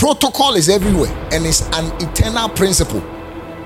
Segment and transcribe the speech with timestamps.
[0.00, 3.02] protocol is everywhere and it's an eternal principle.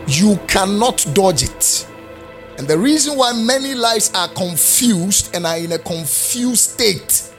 [0.08, 1.88] You cannot dodge it.
[2.58, 7.30] And the reason why many lives are confused and are in a confused state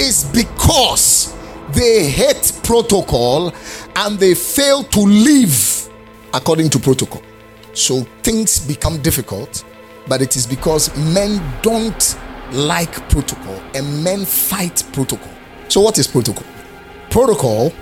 [0.00, 1.32] is because
[1.70, 3.54] they hate protocol
[3.94, 5.88] and they fail to live
[6.34, 7.22] according to protocol.
[7.74, 9.64] So things become difficult,
[10.08, 12.18] but it is because men don't
[12.50, 15.30] like protocol and men fight protocol.
[15.68, 16.44] So, what is protocol?
[17.08, 17.72] Protocol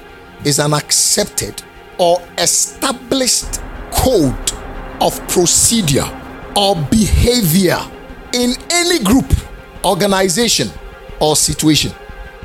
[0.45, 1.62] is an accepted
[1.99, 3.61] or established
[3.93, 4.53] code
[5.00, 6.08] of procedure
[6.57, 7.79] or behavior
[8.32, 9.31] in any group,
[9.84, 10.68] organization,
[11.21, 11.93] or situation.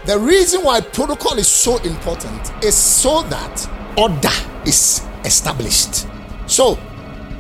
[0.05, 4.30] The reason why protocol is so important is so that order
[4.67, 6.08] is established.
[6.48, 6.77] So,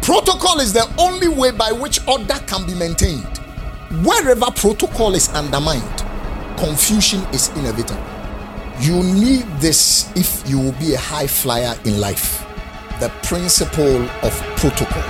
[0.01, 3.37] protocol is the only way by which order can be maintained.
[4.03, 6.03] Wherever protocol is undermined,
[6.57, 8.14] confusion is inevitable.
[8.81, 12.45] You need this if you will be a high flyer in life.
[12.99, 15.03] The principle of protocol.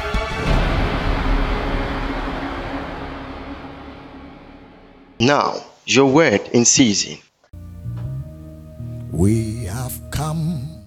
[5.20, 7.18] Now, your word in season.
[9.12, 10.86] We have come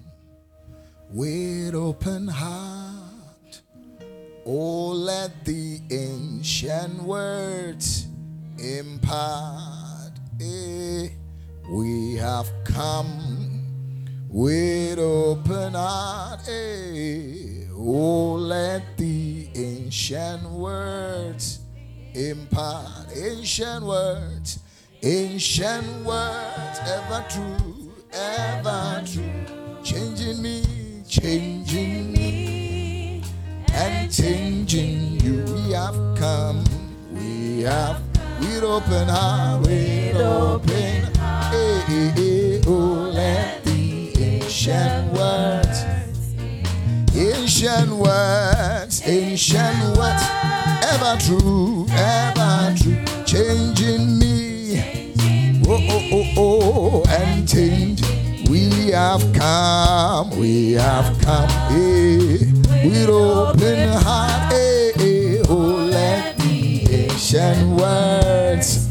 [1.11, 3.61] with open heart.
[4.45, 8.07] Oh, let the ancient words
[8.57, 10.13] impart.
[10.39, 11.09] Eh,
[11.69, 13.63] we have come
[14.29, 16.41] with open heart.
[16.47, 21.59] Eh, oh, let the ancient words
[22.13, 23.07] impart.
[23.15, 24.59] Ancient words,
[25.03, 29.23] ancient words, ever true ever true,
[29.83, 30.63] changing me,
[31.07, 33.23] changing me,
[33.73, 35.43] and changing you.
[35.53, 36.63] We have come,
[37.11, 38.08] we have
[38.39, 41.53] with open heart, with open heart.
[41.53, 45.83] Hey, hey, hey, oh, let the ancient words,
[47.15, 50.23] ancient words, ancient words,
[50.93, 55.13] ever true, ever true, changing me.
[55.67, 58.01] Oh, oh, oh, oh, and change.
[58.49, 62.39] We have come, we have come, eh,
[62.83, 64.88] with open heart, eh,
[67.19, 68.87] ancient words.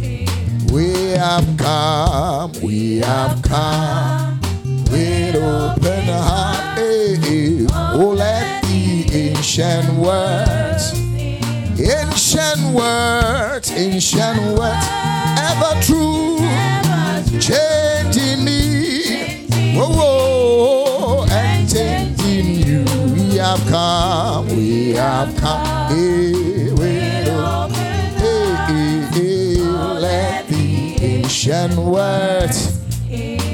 [0.70, 4.38] We have come, we have come,
[4.90, 10.92] with open heart, eh, oh, let the ancient words.
[11.80, 14.86] Ancient words, ancient words,
[15.48, 16.38] ever true,
[17.40, 22.84] changing me, whoa, whoa, and changing you.
[23.14, 26.37] We have come, we have come, hey,
[31.58, 32.78] ancient words.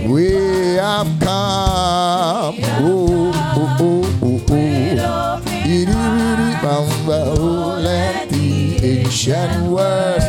[0.07, 0.33] We
[0.77, 4.41] have come, oh, oh, oh, oh,
[7.09, 7.79] oh.
[7.81, 10.25] Let the ancient words.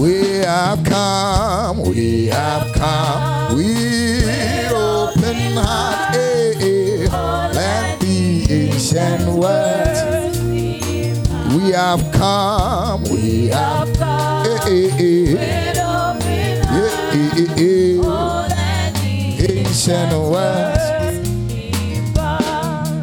[0.00, 6.14] We have come, we have come, with open heart.
[6.16, 7.50] eh, eh.
[7.52, 10.38] Let the ancient words.
[11.54, 14.46] We have come, we have come.
[14.46, 15.36] eh, eh.
[15.36, 15.89] Eh,
[17.48, 18.20] eh.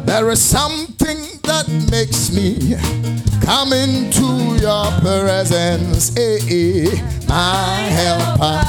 [0.06, 2.76] There is something that makes me
[3.44, 8.60] come into your presence, eh, eh, my helper.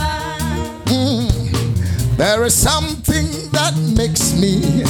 [0.86, 2.18] Mm.
[2.18, 4.84] There is something that makes me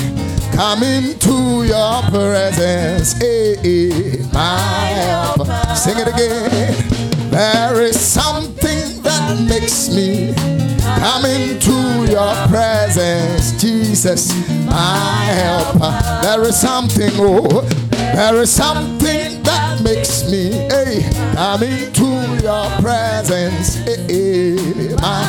[0.53, 4.59] come into your presence, eh, eh, my
[4.99, 5.75] helper.
[5.75, 7.29] Sing it again.
[7.31, 10.58] There is something that makes me
[10.97, 14.33] come into your presence, Jesus,
[14.65, 15.93] my helper.
[16.21, 17.61] There is something, oh,
[17.91, 22.05] there is something that makes me, hey, come into
[22.43, 25.23] your presence, eh, eh, my,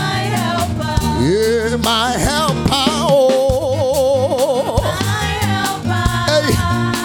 [1.20, 6.48] yeah, my helper, oh, my helper, hey,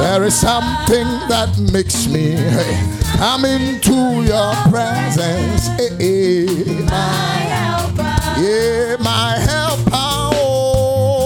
[0.00, 2.78] There is something that makes me hey,
[3.24, 5.68] come into your presence.
[5.80, 6.44] eh, eh,
[6.84, 7.40] my,
[8.38, 9.92] yeah, my helper.
[9.96, 11.16] Oh,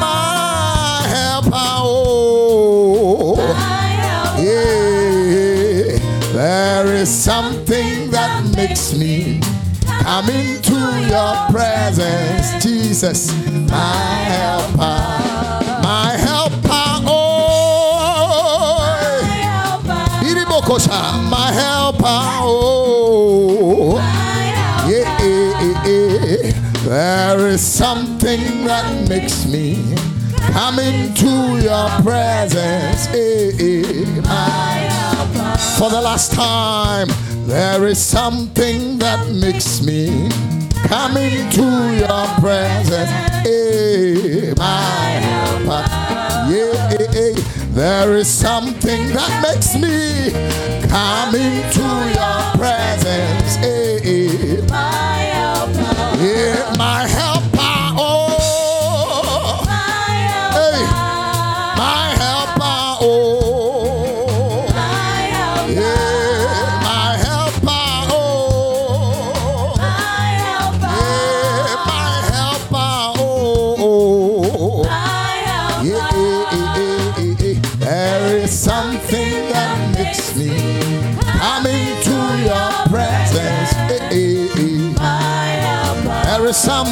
[0.00, 1.50] my helper.
[1.54, 3.38] Oh,
[4.42, 5.98] yeah.
[6.32, 9.40] There is something that makes me
[10.02, 10.80] come into
[11.14, 13.30] your presence, Jesus,
[13.70, 15.27] my helper,
[22.10, 23.96] Oh.
[24.88, 25.18] Yeah.
[26.84, 29.94] There is something that makes me
[30.52, 33.06] come into your presence.
[35.78, 37.08] For the last time,
[37.46, 40.30] there is something that makes me
[40.86, 41.64] come into
[41.94, 43.10] your presence.
[44.56, 45.84] My helper.
[46.50, 50.32] Yeah there is something that makes me
[50.88, 53.56] come into your presence.
[53.64, 53.97] Eh.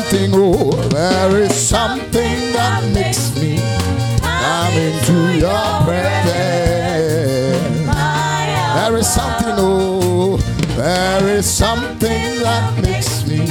[0.09, 3.59] Something, oh, there is something that makes me
[4.21, 6.27] come into your presence.
[8.77, 10.37] There is something, oh,
[10.77, 13.47] there is something that makes me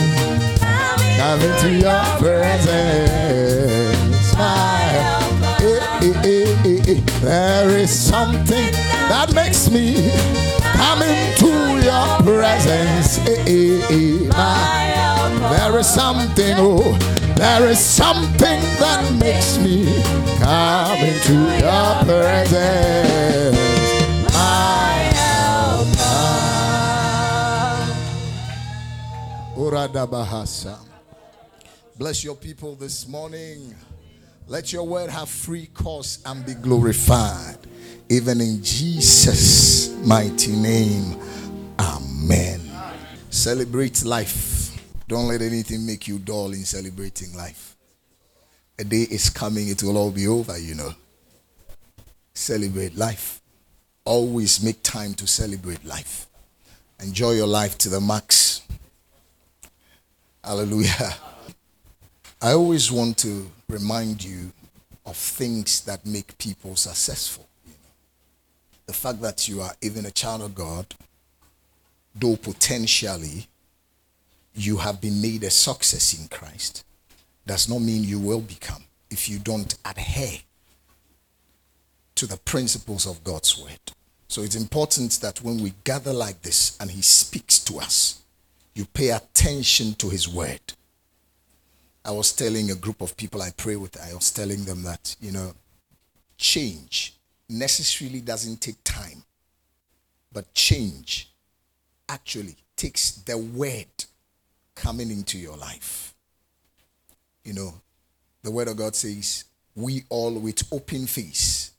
[1.18, 3.56] come into your presence.
[5.60, 6.56] Eh, eh,
[6.88, 7.02] eh.
[7.22, 8.72] There is something
[9.10, 10.10] that makes me
[10.62, 13.18] come into your presence.
[13.28, 15.15] Eh, eh, eh, my,
[15.51, 16.97] there is something, oh,
[17.36, 19.86] there is something that makes me
[20.39, 23.57] come into your presence.
[24.33, 24.75] My
[29.56, 30.77] Uradabahasa.
[31.97, 33.74] Bless your people this morning.
[34.47, 37.57] Let your word have free course and be glorified.
[38.09, 41.18] Even in Jesus' mighty name.
[41.80, 42.62] Amen.
[43.30, 44.55] Celebrate life.
[45.07, 47.75] Don't let anything make you dull in celebrating life.
[48.80, 50.92] A day is coming, it will all be over, you know.
[52.34, 53.42] Celebrate life.
[54.04, 56.28] Always make time to celebrate life.
[57.02, 58.62] Enjoy your life to the max.
[60.44, 61.16] Hallelujah.
[62.42, 64.52] I always want to remind you
[65.06, 67.48] of things that make people successful.
[68.88, 70.94] The fact that you are even a child of God,
[72.13, 73.48] though potentially
[74.56, 76.86] you have been made a success in Christ,
[77.46, 80.40] does not mean you will become if you don't adhere
[82.16, 83.80] to the principles of God's word.
[84.28, 88.22] So it's important that when we gather like this and He speaks to us,
[88.74, 90.74] you pay attention to His word.
[92.04, 95.16] I was telling a group of people I pray with, I was telling them that,
[95.19, 95.54] you know,
[96.38, 97.13] change
[97.50, 99.24] necessarily doesn't take time,
[100.31, 101.31] but change
[102.10, 104.06] actually takes the word
[104.75, 106.13] coming into your life.
[107.44, 107.74] You know,
[108.44, 109.45] the word of God says,
[109.75, 111.72] We all with open face,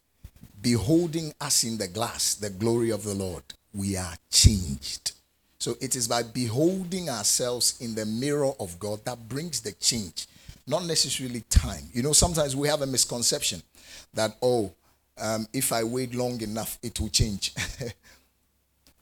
[0.60, 3.42] beholding us in the glass, the glory of the Lord,
[3.74, 5.12] we are changed.
[5.58, 10.26] So it is by beholding ourselves in the mirror of God that brings the change,
[10.66, 11.84] not necessarily time.
[11.92, 13.62] You know, sometimes we have a misconception
[14.14, 14.72] that, oh,
[15.18, 17.54] um, if I wait long enough, it will change.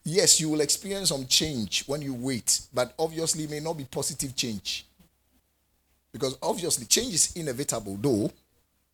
[0.05, 4.37] yes, you will experience some change when you wait, but obviously, may not be positive
[4.37, 4.87] change.
[6.13, 8.31] Because obviously, change is inevitable, though.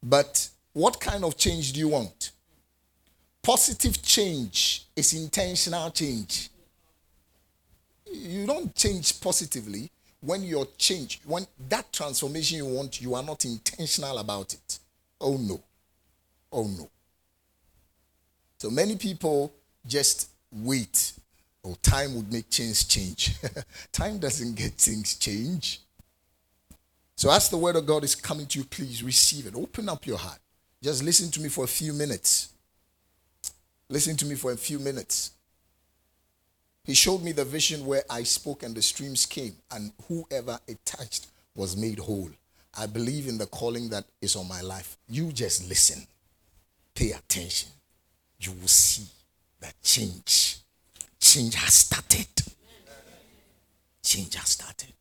[0.02, 2.30] But what kind of change do you want?
[3.42, 6.50] Positive change is intentional change.
[8.12, 13.44] You don't change positively when your change, when that transformation you want, you are not
[13.44, 14.78] intentional about it.
[15.20, 15.60] Oh no.
[16.52, 16.88] Oh no.
[18.58, 19.52] So many people
[19.86, 21.12] just wait.
[21.64, 23.34] Oh, time would make things change.
[23.92, 25.80] time doesn't get things change.
[27.16, 29.54] So as the word of God is coming to you, please receive it.
[29.54, 30.38] Open up your heart.
[30.82, 32.48] Just listen to me for a few minutes.
[33.90, 35.32] Listen to me for a few minutes.
[36.84, 40.84] He showed me the vision where I spoke and the streams came, and whoever it
[40.86, 42.30] touched was made whole.
[42.78, 44.96] I believe in the calling that is on my life.
[45.08, 46.06] You just listen,
[46.94, 47.68] pay attention.
[48.38, 49.06] You will see
[49.60, 50.58] that change.
[51.20, 52.26] Change has started.
[54.02, 54.94] Change has started.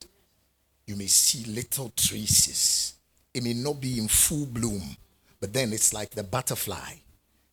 [0.85, 2.95] You may see little traces.
[3.33, 4.81] It may not be in full bloom,
[5.39, 6.95] but then it's like the butterfly,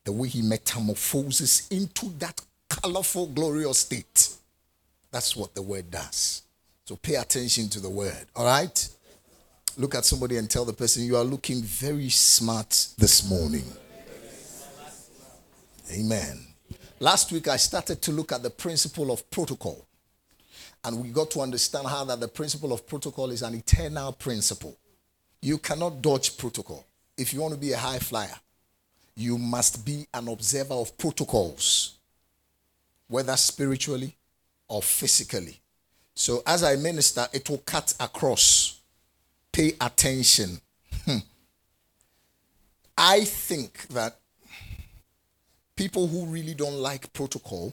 [0.04, 4.30] the way he metamorphoses into that colorful, glorious state.
[5.10, 6.42] That's what the word does.
[6.86, 8.88] So pay attention to the word, all right?
[9.76, 13.64] Look at somebody and tell the person, You are looking very smart this morning.
[15.92, 16.45] Amen.
[16.98, 19.86] Last week, I started to look at the principle of protocol.
[20.82, 24.76] And we got to understand how that the principle of protocol is an eternal principle.
[25.42, 26.86] You cannot dodge protocol.
[27.16, 28.34] If you want to be a high flyer,
[29.14, 31.96] you must be an observer of protocols,
[33.08, 34.14] whether spiritually
[34.68, 35.60] or physically.
[36.14, 38.80] So, as I minister, it will cut across.
[39.52, 40.60] Pay attention.
[41.04, 41.18] Hmm.
[42.96, 44.18] I think that
[45.76, 47.72] people who really don't like protocol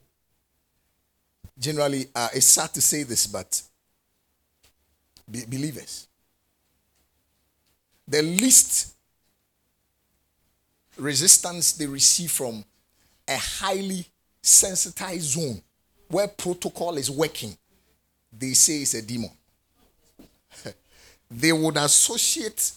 [1.57, 3.61] generally, uh, it's sad to say this, but
[5.29, 6.07] be- believers,
[8.07, 8.93] the least
[10.97, 12.63] resistance they receive from
[13.27, 14.05] a highly
[14.41, 15.61] sensitized zone
[16.09, 17.57] where protocol is working,
[18.37, 19.31] they say it's a demon.
[21.31, 22.71] they would associate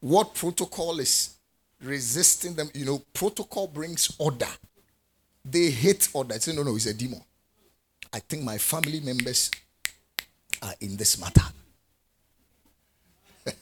[0.00, 1.34] what protocol is
[1.82, 2.70] resisting them.
[2.74, 4.48] You know, protocol brings order.
[5.44, 6.38] They hate order.
[6.38, 7.20] Say, no, no, it's a demon.
[8.12, 9.50] I think my family members
[10.62, 11.42] are in this matter.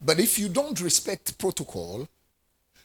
[0.00, 2.06] but if you don't respect protocol,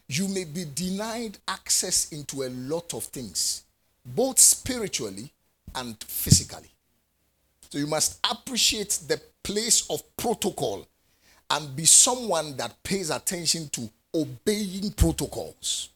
[0.07, 3.63] you may be denied access into a lot of things,
[4.03, 5.31] both spiritually
[5.75, 6.71] and physically.
[7.69, 10.87] So you must appreciate the place of protocol
[11.49, 15.89] and be someone that pays attention to obeying protocols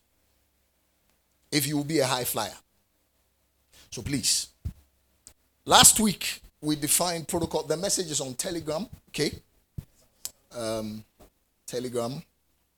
[1.51, 2.55] if you will be a high flyer.
[3.91, 4.47] So please.
[5.65, 7.63] Last week we defined protocol.
[7.63, 9.31] The message is on Telegram, okay?
[10.55, 11.03] Um,
[11.67, 12.21] Telegram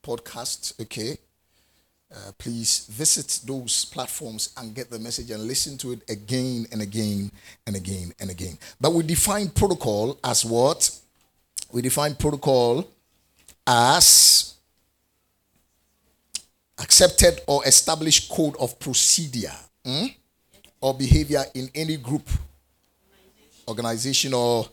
[0.03, 1.17] podcast, okay?
[2.13, 6.81] Uh, please visit those platforms and get the message and listen to it again and
[6.81, 7.31] again
[7.65, 8.57] and again and again.
[8.79, 10.91] But we define protocol as what?
[11.75, 12.89] We define protocol
[13.67, 14.55] as
[16.79, 19.51] accepted or established code of procedure.
[19.83, 20.05] Hmm?
[20.85, 22.29] or behavior in any group,
[23.67, 24.69] organization, or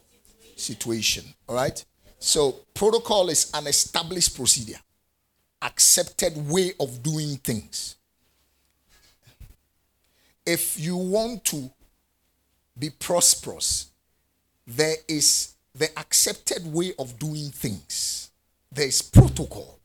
[0.56, 1.24] situation.
[1.48, 1.82] All right?
[2.18, 4.78] So, protocol is an established procedure,
[5.62, 7.96] accepted way of doing things.
[10.44, 11.70] If you want to
[12.78, 13.90] be prosperous,
[14.66, 18.30] there is the accepted way of doing things,
[18.70, 19.78] there is protocol.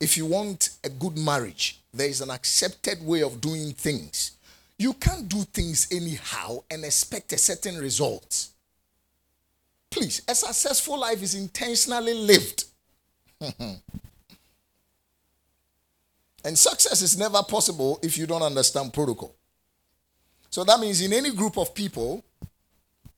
[0.00, 4.32] If you want a good marriage, there is an accepted way of doing things.
[4.78, 8.48] You can't do things anyhow and expect a certain result.
[9.90, 12.64] Please, a successful life is intentionally lived.
[13.40, 13.82] and
[16.58, 19.34] success is never possible if you don't understand protocol.
[20.50, 22.22] So that means in any group of people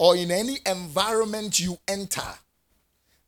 [0.01, 2.23] or in any environment you enter,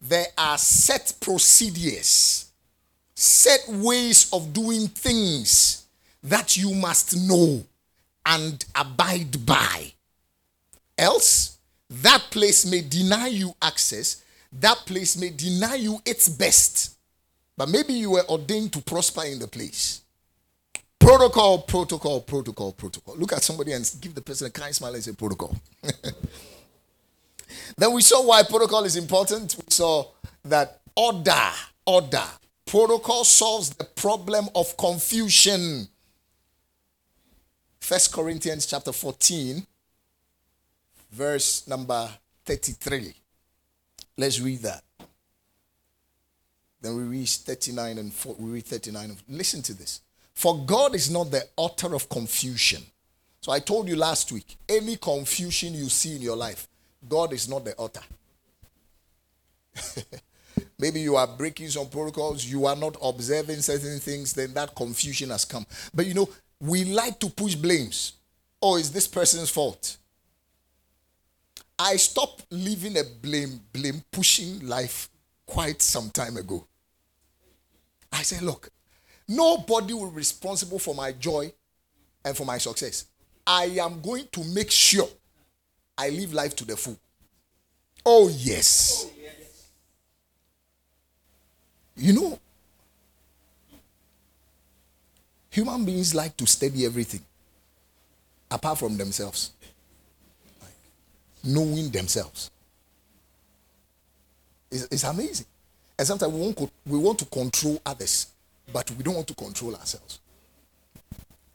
[0.00, 2.50] there are set procedures,
[3.14, 5.84] set ways of doing things
[6.22, 7.62] that you must know
[8.24, 9.92] and abide by.
[10.96, 11.58] Else,
[11.90, 16.96] that place may deny you access, that place may deny you its best.
[17.54, 20.00] But maybe you were ordained to prosper in the place.
[20.98, 23.14] Protocol, protocol, protocol, protocol.
[23.18, 25.54] Look at somebody and give the person a kind smile and say protocol.
[27.76, 29.56] then we saw why protocol is important.
[29.56, 30.06] We saw
[30.44, 31.50] that order,
[31.86, 32.24] order,
[32.66, 35.88] protocol solves the problem of confusion.
[37.80, 39.66] First Corinthians chapter 14,
[41.10, 42.08] verse number
[42.44, 43.14] 33.
[44.16, 44.82] Let's read that.
[46.80, 49.16] Then we read 39 and 4, we read 39.
[49.28, 50.00] Listen to this.
[50.34, 52.82] For God is not the author of confusion.
[53.40, 56.68] So I told you last week, any confusion you see in your life,
[57.08, 58.02] God is not the author.
[60.78, 65.30] Maybe you are breaking some protocols, you are not observing certain things, then that confusion
[65.30, 65.66] has come.
[65.94, 66.28] But you know,
[66.60, 68.14] we like to push blames.
[68.60, 69.96] Oh, it's this person's fault.
[71.78, 75.08] I stopped living a blame, blame pushing life
[75.46, 76.66] quite some time ago.
[78.12, 78.70] I said, look,
[79.26, 81.52] nobody will be responsible for my joy
[82.24, 83.06] and for my success.
[83.46, 85.08] I am going to make sure
[85.96, 86.98] I live life to the full.
[88.04, 89.06] Oh, yes.
[91.96, 92.38] You know,
[95.52, 97.20] Human beings like to study everything
[98.50, 99.52] apart from themselves,
[101.44, 102.50] knowing themselves.
[104.70, 105.44] It's, it's amazing.
[105.98, 108.28] And sometimes we want, we want to control others,
[108.72, 110.20] but we don't want to control ourselves.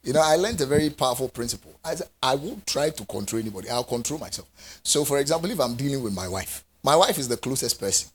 [0.08, 1.78] You know, I learned a very powerful principle.
[1.84, 3.70] I I won't try to control anybody.
[3.70, 4.48] I'll control myself.
[4.82, 8.10] So, for example, if I'm dealing with my wife, my wife is the closest person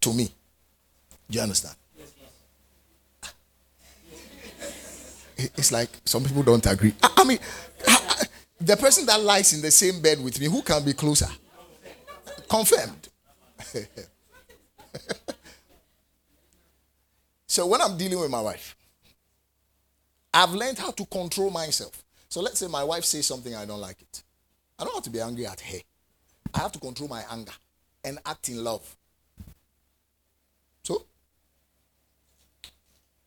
[0.00, 0.24] to me.
[1.30, 1.76] Do you understand?
[5.36, 6.94] it's like some people don't agree.
[7.00, 7.38] I, mean,
[8.60, 11.28] The person that lies in the same bed with me, who can be closer?
[12.48, 13.08] Confirmed.
[17.46, 18.74] so when I'm dealing with my wife,
[20.36, 22.02] I've learned how to control myself.
[22.28, 24.22] So let's say my wife says something I don't like it.
[24.76, 25.78] I don't have to be angry at her.
[26.52, 27.52] I have to control my anger
[28.02, 28.82] and act in love.
[30.82, 31.06] So,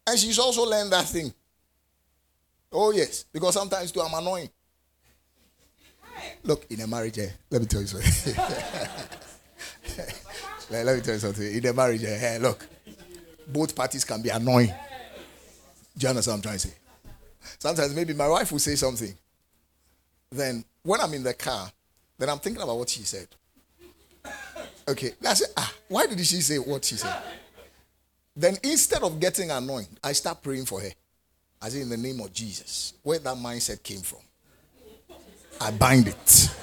[0.06, 1.34] and she's also learned that thing.
[2.74, 4.50] Oh, yes, because sometimes too I'm annoying.
[6.44, 8.34] Look, in a marriage, eh, let me tell you something.
[10.70, 11.56] let, let, me tell you something.
[11.56, 12.68] In a marriage, eh, look,
[13.48, 14.74] both parties can be annoying.
[15.98, 16.74] Do you understand what I'm trying to say?
[17.60, 19.13] Sometimes maybe my wife will say something.
[20.32, 21.72] Then when I'm in the car,
[22.17, 23.27] then I'm thinking about what she said.
[24.88, 27.15] Okay, I say, ah, why did she say what she said?
[28.36, 30.89] Then instead of getting annoyed, I start praying for her.
[31.62, 34.20] As in the name of Jesus, where that mindset came from.
[35.60, 36.27] I bind it.
[36.29, 36.53] so,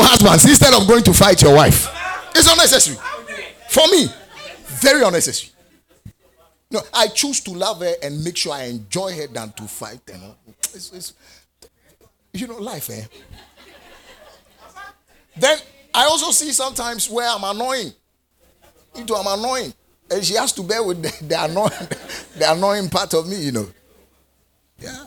[0.00, 1.86] husbands, instead of going to fight your wife,
[2.34, 2.96] it's unnecessary.
[3.68, 4.08] For me,
[4.80, 5.52] very unnecessary.
[6.70, 10.00] No, I choose to love her and make sure I enjoy her than to fight.
[10.06, 10.34] You know,
[10.72, 11.14] it's, it's,
[12.32, 13.04] you know life, eh?
[15.36, 15.58] Then
[15.92, 17.92] I also see sometimes where I'm annoying.
[18.94, 19.72] Into I'm annoying,
[20.10, 21.88] and she has to bear with the, the annoying,
[22.36, 23.36] the annoying part of me.
[23.36, 23.66] You know.
[24.78, 25.06] Yeah.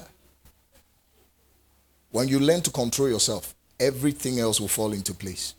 [2.11, 5.55] When you learn to control yourself, everything else will fall into place.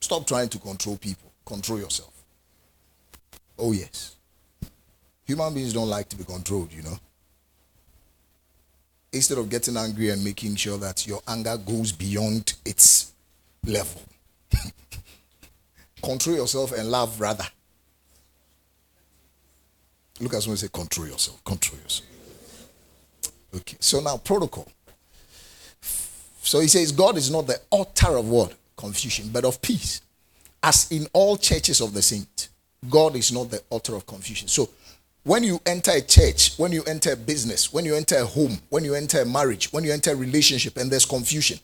[0.00, 1.32] Stop trying to control people.
[1.44, 2.12] Control yourself.
[3.58, 4.16] Oh, yes.
[5.26, 6.98] Human beings don't like to be controlled, you know.
[9.12, 13.12] Instead of getting angry and making sure that your anger goes beyond its
[13.64, 14.02] level,
[16.02, 17.46] control yourself and love rather.
[20.20, 21.42] Look at someone say, control yourself.
[21.44, 22.08] Control yourself.
[23.56, 23.76] Okay.
[23.80, 24.68] So now, protocol.
[26.42, 28.54] So he says, God is not the author of what?
[28.76, 30.02] Confusion, but of peace.
[30.62, 32.48] As in all churches of the saints,
[32.88, 34.48] God is not the author of confusion.
[34.48, 34.68] So
[35.24, 38.58] when you enter a church, when you enter a business, when you enter a home,
[38.68, 41.58] when you enter a marriage, when you enter a relationship and there's confusion,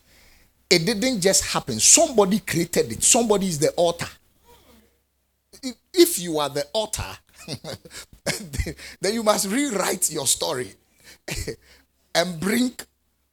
[0.69, 1.79] it didn't just happen.
[1.79, 3.03] Somebody created it.
[3.03, 4.09] Somebody is the author.
[5.93, 7.17] If you are the author,
[9.01, 10.73] then you must rewrite your story
[12.15, 12.73] and bring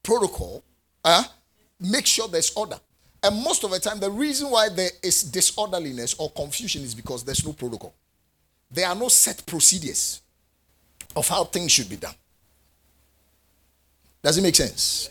[0.02, 0.62] protocol,
[1.04, 1.24] uh,
[1.80, 2.78] make sure there's order.
[3.22, 7.24] And most of the time, the reason why there is disorderliness or confusion is because
[7.24, 7.94] there's no protocol.
[8.70, 10.20] There are no set procedures
[11.16, 12.14] of how things should be done.
[14.22, 15.11] Does it make sense?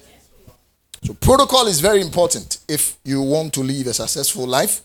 [1.04, 4.82] So, protocol is very important if you want to live a successful life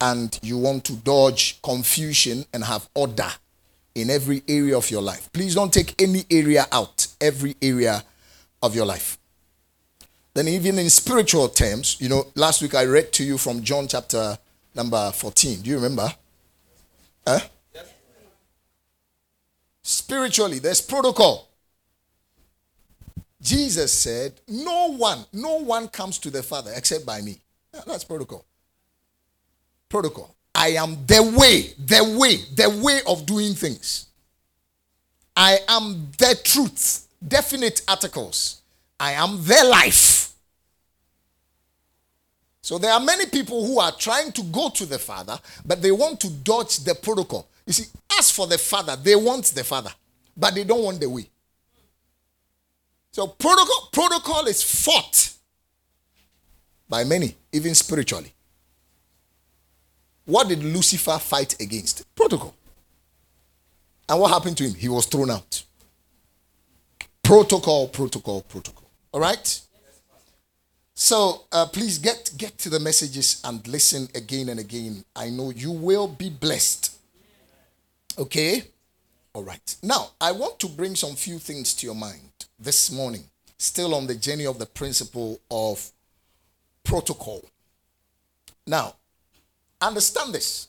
[0.00, 3.28] and you want to dodge confusion and have order
[3.94, 5.32] in every area of your life.
[5.32, 8.04] Please don't take any area out, every area
[8.62, 9.18] of your life.
[10.34, 13.88] Then, even in spiritual terms, you know, last week I read to you from John
[13.88, 14.36] chapter
[14.74, 15.62] number 14.
[15.62, 16.12] Do you remember?
[17.26, 17.40] Huh?
[19.88, 21.46] Spiritually, there's protocol.
[23.40, 27.38] Jesus said, No one, no one comes to the Father except by me.
[27.86, 28.44] That's protocol.
[29.88, 30.34] Protocol.
[30.52, 34.06] I am the way, the way, the way of doing things.
[35.36, 37.06] I am the truth.
[37.26, 38.62] Definite articles.
[38.98, 40.32] I am the life.
[42.60, 45.92] So there are many people who are trying to go to the Father, but they
[45.92, 47.46] want to dodge the protocol.
[47.66, 47.86] You see,
[48.18, 49.90] as for the Father, they want the Father,
[50.36, 51.28] but they don't want the way.
[53.12, 55.32] So protocol, protocol is fought
[56.88, 58.32] by many, even spiritually.
[60.26, 62.04] What did Lucifer fight against?
[62.14, 62.54] Protocol.
[64.08, 64.74] And what happened to him?
[64.74, 65.62] He was thrown out.
[67.22, 68.88] Protocol, protocol, protocol.
[69.12, 69.60] All right?
[70.94, 75.04] So uh, please get get to the messages and listen again and again.
[75.14, 76.95] I know you will be blessed.
[78.18, 78.62] Okay?
[79.32, 79.76] All right.
[79.82, 83.24] Now, I want to bring some few things to your mind this morning,
[83.58, 85.90] still on the journey of the principle of
[86.84, 87.44] protocol.
[88.66, 88.94] Now,
[89.80, 90.68] understand this.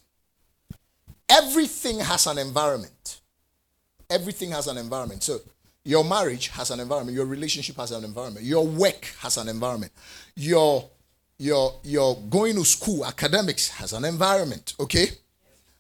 [1.29, 3.21] Everything has an environment.
[4.10, 5.23] Everything has an environment.
[5.23, 5.39] So,
[5.88, 9.93] your marriage has an environment, your relationship has an environment, your work has an environment.
[10.36, 10.89] Your
[11.38, 15.07] your your going to school, academics has an environment, okay?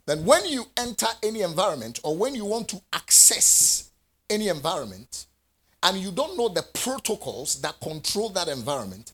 [0.07, 3.91] Then when you enter any environment or when you want to access
[4.29, 5.27] any environment
[5.83, 9.13] and you don't know the protocols that control that environment,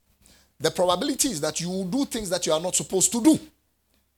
[0.59, 3.37] the probability is that you will do things that you are not supposed to do.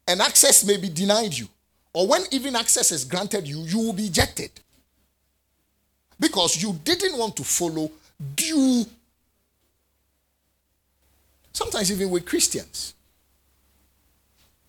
[0.08, 1.48] And access may be denied you.
[1.94, 4.52] Or when even access is granted you, you will be ejected.
[6.20, 7.92] because you didn't want to follow
[8.36, 8.86] due.
[11.54, 12.94] Sometimes, even with Christians,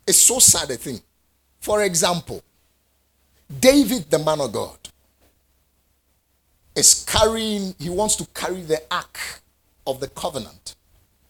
[0.07, 1.01] it's so sad a thing.
[1.61, 2.42] For example,
[3.61, 4.79] David, the man of God,
[6.75, 9.19] is carrying, he wants to carry the ark
[9.87, 10.75] of the covenant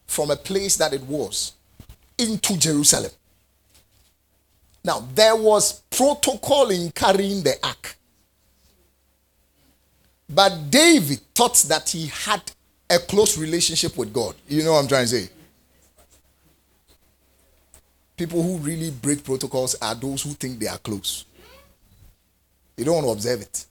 [0.06, 1.52] from a place that it was
[2.18, 3.10] into Jerusalem.
[4.84, 7.96] Now, there was protocol in carrying the ark.
[10.28, 12.40] But David thought that he had
[12.88, 14.34] a close relationship with God.
[14.48, 15.28] You know what I'm trying to say?
[18.16, 21.26] People who really break protocols are those who think they are close.
[22.76, 23.66] You don't want to observe it.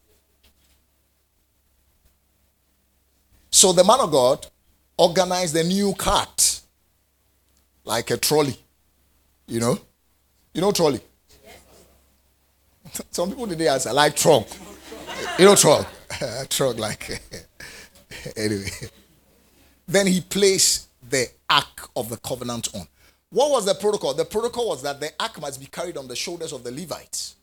[3.49, 4.45] So the man of God
[4.97, 6.61] organized a new cart,
[7.83, 8.57] like a trolley.
[9.47, 9.79] You know?
[10.53, 10.99] You know trolley?
[13.11, 14.47] Some people today answer like truck.
[15.39, 15.87] You know truck?
[16.49, 17.21] truck like
[18.35, 18.69] anyway.
[19.87, 22.87] Then he placed the ark of the covenant on.
[23.29, 24.13] What was the protocol?
[24.13, 27.35] The protocol was that the ark must be carried on the shoulders of the Levites.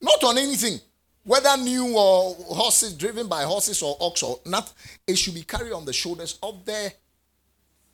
[0.00, 0.80] Not on anything.
[1.24, 4.72] Whether new or horses driven by horses or ox or not,
[5.06, 6.92] it should be carried on the shoulders of the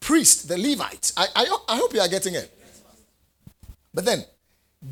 [0.01, 1.13] priest, the Levites.
[1.17, 2.51] I, I, I hope you are getting it.
[3.93, 4.25] But then,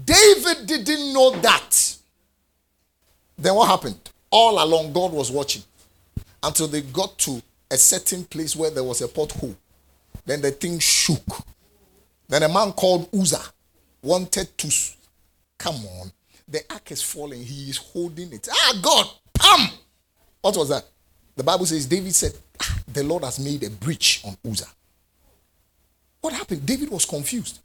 [0.05, 1.97] David didn't know that.
[3.38, 3.99] Then what happened?
[4.31, 5.62] All along, God was watching
[6.42, 7.40] until they got to
[7.71, 9.55] a certain place where there was a pothole.
[10.25, 11.45] Then the thing shook.
[12.29, 13.43] Then a man called Uzzah
[14.03, 14.69] wanted to
[15.59, 16.12] come on
[16.49, 17.43] the ark is falling.
[17.43, 18.49] He is holding it.
[18.51, 19.69] Ah, God, pam!
[20.41, 20.85] What was that?
[21.35, 24.69] The Bible says David said, ah, The Lord has made a breach on Uzzah.
[26.21, 26.65] What happened?
[26.65, 27.59] David was confused.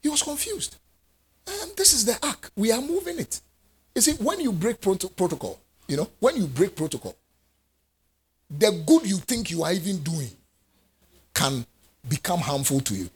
[0.00, 0.76] He was confused.
[1.46, 2.50] Um, this is the ark.
[2.56, 3.40] We are moving it.
[3.94, 7.16] You see, when you break protocol, you know, when you break protocol,
[8.48, 10.30] the good you think you are even doing
[11.34, 11.66] can
[12.08, 13.10] become harmful to you.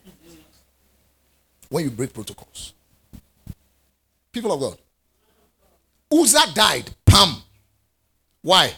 [1.69, 2.73] When you break protocols.
[4.33, 4.79] People of God.
[6.13, 6.91] Uzzah died.
[7.05, 7.37] Pam.
[8.43, 8.73] Why?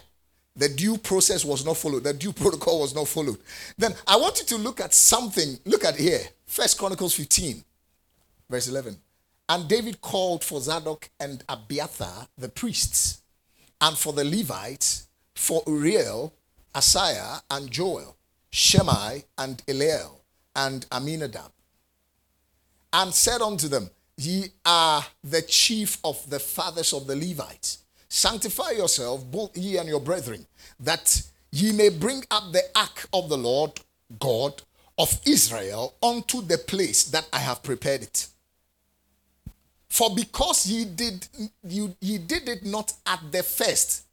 [0.56, 2.04] The due process was not followed.
[2.04, 3.38] The due protocol was not followed.
[3.76, 5.58] Then I want you to look at something.
[5.64, 6.20] Look at here.
[6.46, 7.62] First Chronicles 15,
[8.48, 8.96] verse 11.
[9.50, 13.22] And David called for Zadok and Abiathar, the priests,
[13.80, 16.32] and for the Levites, for Uriel,
[16.74, 18.16] Asaiah, and Joel,
[18.50, 20.16] Shemaiah, and Eliel,
[20.54, 21.52] and Amminadab,
[22.92, 27.78] and said unto them, Ye are the chief of the fathers of the Levites.
[28.08, 30.46] Sanctify yourself, both ye and your brethren,
[30.80, 31.22] that
[31.52, 33.72] ye may bring up the ark of the Lord
[34.18, 34.62] God
[34.98, 38.26] of Israel unto the place that I have prepared it.
[39.88, 41.26] For because ye did
[41.62, 44.04] you ye did it not at the first,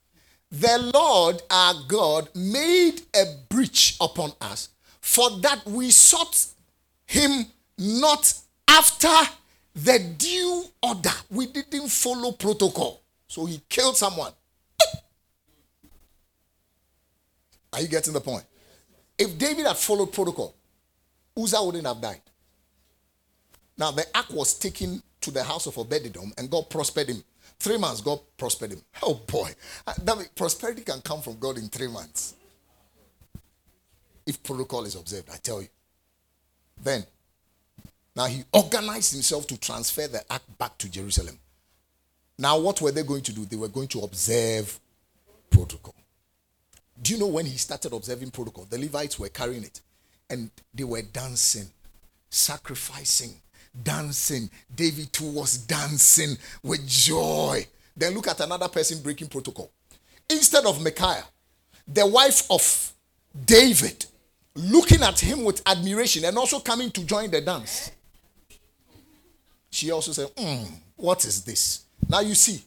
[0.52, 4.70] the Lord our God made a breach upon us,
[5.02, 6.46] for that we sought
[7.06, 7.46] him
[7.78, 8.34] not
[8.76, 9.32] after
[9.76, 11.12] the due order.
[11.30, 13.02] We didn't follow protocol.
[13.28, 14.32] So he killed someone.
[17.74, 18.44] Are you getting the point?
[19.18, 20.56] If David had followed protocol,
[21.38, 22.22] Uzzah wouldn't have died.
[23.78, 27.24] Now the ark was taken to the house of Obed-edom and God prospered him.
[27.60, 28.82] Three months, God prospered him.
[29.02, 29.52] Oh boy.
[29.88, 29.94] Uh,
[30.36, 32.36] prosperity can come from God in three months.
[34.26, 35.68] If protocol is observed, I tell you.
[36.82, 37.06] Then
[38.16, 41.38] now he organized himself to transfer the ark back to Jerusalem.
[42.38, 43.46] Now, what were they going to do?
[43.46, 44.80] They were going to observe
[45.50, 45.96] protocol.
[47.02, 48.66] Do you know when he started observing protocol?
[48.70, 49.82] The Levites were carrying it
[50.30, 51.68] and they were dancing,
[52.30, 53.36] sacrificing,
[53.84, 54.50] dancing.
[54.74, 57.66] David too was dancing with joy.
[57.96, 59.72] Then look at another person breaking protocol.
[60.30, 61.26] Instead of Micaiah,
[61.88, 62.94] the wife of
[63.46, 64.06] David,
[64.56, 67.92] looking at him with admiration and also coming to join the dance
[69.76, 71.84] she also said, mm, What is this?
[72.08, 72.62] Now you see,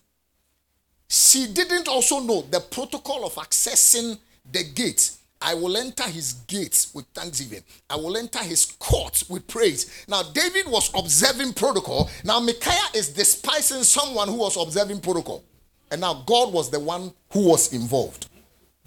[1.09, 4.19] she didn't also know the protocol of accessing
[4.53, 5.13] the gate.
[5.41, 7.63] I will enter his gates with thanksgiving.
[7.89, 10.05] I will enter his courts with praise.
[10.09, 12.11] Now, David was observing protocol.
[12.25, 15.45] Now, Micaiah is despising someone who was observing protocol.
[15.93, 18.29] And now, God was the one who was involved.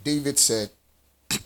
[0.04, 0.70] David said,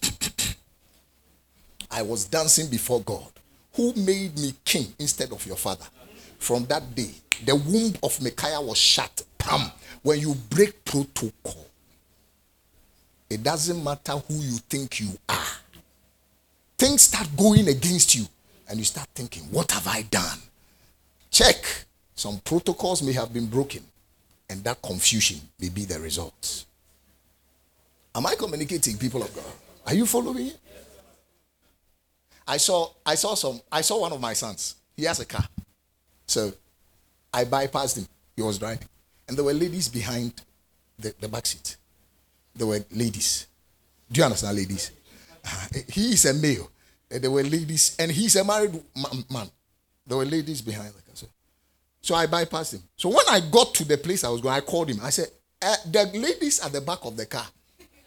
[1.92, 3.32] I was dancing before God,
[3.76, 5.86] who made me king instead of your father
[6.40, 7.12] from that day,
[7.46, 9.24] the womb of Micaiah was shut.
[9.38, 9.72] Pam.
[10.02, 11.68] When you break protocol,
[13.30, 15.58] it doesn't matter who you think you are.
[16.78, 18.26] Things start going against you,
[18.70, 20.40] and you start thinking, What have I done?
[21.32, 21.86] Check.
[22.16, 23.84] Some protocols may have been broken,
[24.50, 26.66] and that confusion may be the result.
[28.14, 29.44] Am I communicating, people of God?
[29.88, 30.52] Are you following?
[32.48, 34.76] I saw I saw some I saw one of my sons.
[34.96, 35.46] He has a car.
[36.28, 36.52] So
[37.34, 38.08] I bypassed him.
[38.36, 38.88] He was driving.
[39.28, 40.34] And there were ladies behind
[40.98, 41.78] the, the back seat.
[42.56, 43.48] There were ladies.
[44.12, 44.92] Do you understand, ladies?
[45.90, 46.70] he is a male.
[47.10, 48.74] There were ladies, and he's a married
[49.32, 49.50] man.
[50.08, 51.14] There were ladies behind the car.
[51.14, 51.28] So,
[52.02, 52.84] so I bypassed him.
[52.96, 55.00] So when I got to the place I was going, I called him.
[55.02, 55.28] I said,
[55.62, 57.46] uh, The ladies at the back of the car,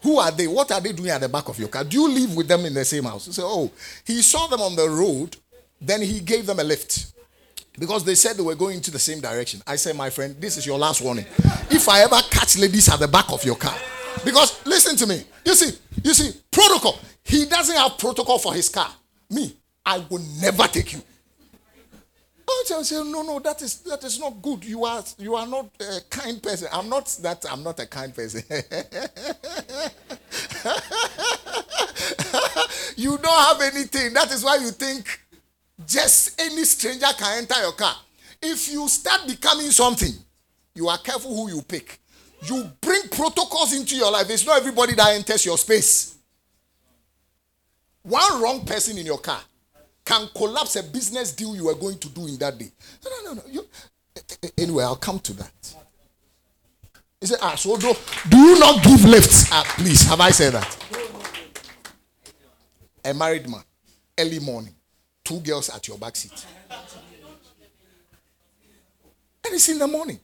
[0.01, 0.47] who are they?
[0.47, 1.83] What are they doing at the back of your car?
[1.83, 3.25] Do you live with them in the same house?
[3.25, 3.71] He said, Oh,
[4.05, 5.35] he saw them on the road,
[5.81, 7.13] then he gave them a lift
[7.77, 9.61] because they said they were going into the same direction.
[9.67, 11.25] I said, My friend, this is your last warning.
[11.69, 13.75] If I ever catch ladies at the back of your car,
[14.25, 16.99] because listen to me, you see, you see, protocol.
[17.23, 18.89] He doesn't have protocol for his car.
[19.29, 19.55] Me,
[19.85, 21.01] I will never take you.
[22.71, 24.65] I say, no, no, that is that is not good.
[24.65, 26.67] You are you are not a kind person.
[26.71, 27.45] I'm not that.
[27.49, 28.43] I'm not a kind person.
[32.95, 34.13] you don't have anything.
[34.13, 35.05] That is why you think
[35.85, 37.95] just any stranger can enter your car.
[38.41, 40.13] If you start becoming something,
[40.75, 41.99] you are careful who you pick.
[42.43, 44.29] You bring protocols into your life.
[44.29, 46.17] It's not everybody that enters your space.
[48.03, 49.41] One wrong person in your car
[50.05, 52.71] can collapse a business deal you are going to do in that day.
[53.03, 53.47] No, no, no, no.
[53.51, 53.65] You,
[54.57, 55.75] anyway, I'll come to that.
[57.19, 57.93] He said, Ah, so do,
[58.29, 59.49] do you not give lifts?
[59.51, 60.77] Ah, please, have I said that?
[63.03, 63.63] A married man,
[64.17, 64.73] early morning,
[65.29, 66.45] two girls at your back seat.
[69.45, 70.19] And it's in the morning.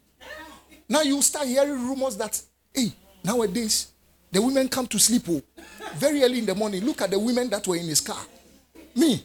[0.90, 2.42] Now you start hearing rumors that,
[2.74, 2.92] hey,
[3.24, 3.92] nowadays,
[4.32, 5.44] the women come to sleep oh,
[5.94, 6.84] very early in the morning.
[6.84, 8.20] Look at the women that were in his car.
[8.96, 9.24] Me,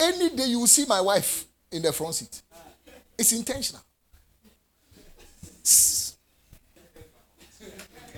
[0.00, 2.40] any day you see my wife in the front seat.
[3.18, 3.82] It's intentional.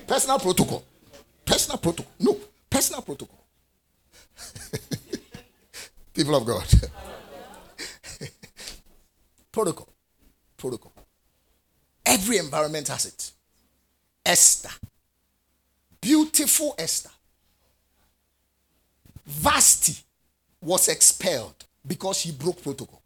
[0.07, 0.85] Personal protocol.
[1.45, 2.13] Personal protocol.
[2.21, 2.39] No,
[2.71, 3.45] personal protocol.
[6.15, 6.65] People of God.
[9.53, 9.89] protocol.
[10.57, 10.93] Protocol.
[12.05, 13.31] Every environment has it.
[14.25, 14.71] Esther.
[16.01, 17.11] Beautiful Esther.
[19.25, 19.97] Vashti
[20.61, 23.01] was expelled because he broke protocol.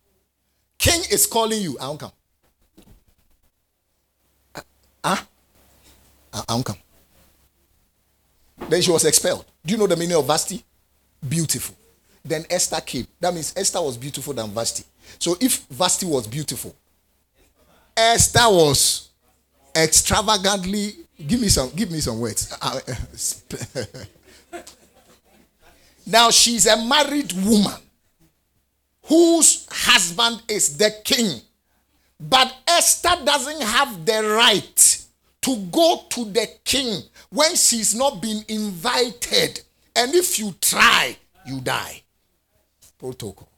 [0.78, 1.78] King is calling you.
[1.80, 2.12] I won't come.
[5.04, 5.26] Ah,
[6.32, 6.76] uh, I won't come.
[8.68, 9.44] Then she was expelled.
[9.64, 10.64] Do you know the meaning of Vashti?
[11.26, 11.75] Beautiful.
[12.26, 13.06] Then Esther came.
[13.20, 14.84] That means Esther was beautiful than Vashti.
[15.18, 16.74] So if Vashti was beautiful,
[17.96, 19.10] Esther was
[19.74, 20.94] extravagantly.
[21.26, 21.70] Give me some.
[21.70, 22.56] Give me some words.
[22.62, 22.80] Uh,
[26.06, 27.80] now she's a married woman
[29.02, 31.40] whose husband is the king.
[32.18, 35.04] But Esther doesn't have the right
[35.42, 39.60] to go to the king when she's not been invited.
[39.94, 42.02] And if you try, you die.
[43.06, 43.48] Protocol.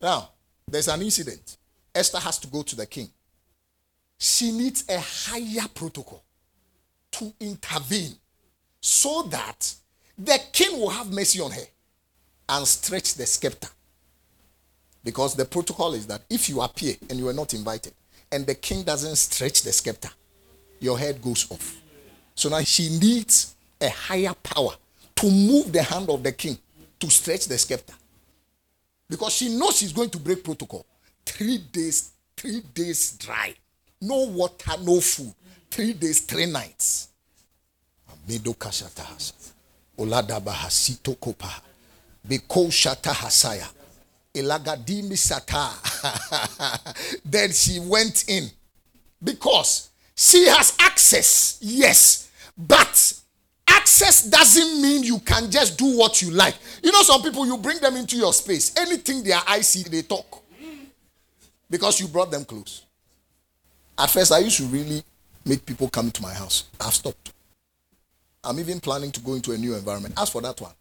[0.00, 0.30] Now,
[0.68, 1.56] there's an incident.
[1.92, 3.08] Esther has to go to the king.
[4.18, 6.22] She needs a higher protocol
[7.10, 8.14] to intervene
[8.80, 9.74] so that
[10.16, 11.66] the king will have mercy on her
[12.50, 13.68] and stretch the scepter.
[15.02, 17.94] Because the protocol is that if you appear and you are not invited,
[18.30, 20.10] and the king doesn't stretch the scepter,
[20.78, 21.80] your head goes off.
[22.36, 24.70] So now she needs a higher power
[25.16, 26.56] to move the hand of the king
[27.02, 27.94] to stretch the scepter.
[29.10, 30.86] Because she knows she's going to break protocol.
[31.26, 33.54] Three days, three days dry.
[34.00, 35.34] No water, no food.
[35.68, 37.08] Three days, three nights.
[39.98, 40.68] Oladabaha
[41.18, 41.50] kopa.
[42.26, 43.68] Biko shata hasaya.
[44.32, 45.72] Ilagadimi sata.
[47.24, 48.48] then she went in.
[49.22, 52.30] Because she has access, yes.
[52.56, 53.21] But
[53.92, 56.54] access doesn't mean you can just do what you like.
[56.82, 58.74] You know, some people, you bring them into your space.
[58.76, 60.42] Anything their eyes see, they talk.
[61.68, 62.84] Because you brought them close.
[63.98, 65.02] At first, I used to really
[65.44, 66.64] make people come to my house.
[66.80, 67.32] I've stopped.
[68.42, 70.14] I'm even planning to go into a new environment.
[70.18, 70.72] As for that one,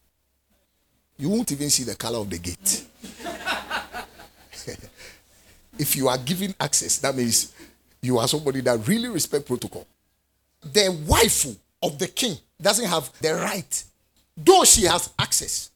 [1.17, 2.86] you won't even see the color of the gate.
[5.78, 7.54] if you are given access, that means
[8.02, 9.86] you are somebody that really respect protocol.
[10.63, 11.45] The wife
[11.84, 13.84] of the king doesn't have the right,
[14.38, 15.71] though she has access.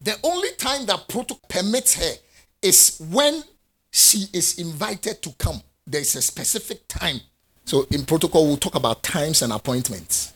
[0.00, 2.12] The only time that protocol permits her
[2.62, 3.42] is when
[3.90, 5.62] she is invited to come.
[5.86, 7.20] There is a specific time.
[7.64, 10.34] So in protocol, we'll talk about times and appointments.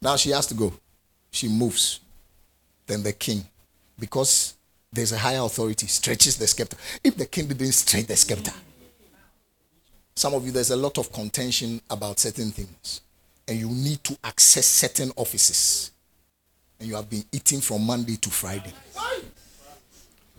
[0.00, 0.72] Now she has to go.
[1.30, 2.00] She moves
[2.86, 3.44] Then the king
[3.98, 4.54] because
[4.92, 6.76] there's a higher authority, stretches the scepter.
[7.04, 8.52] If the king didn't stretch the scepter,
[10.16, 13.00] some of you, there's a lot of contention about certain things.
[13.50, 15.90] And you need to access certain offices.
[16.78, 18.72] And you have been eating from Monday to Friday.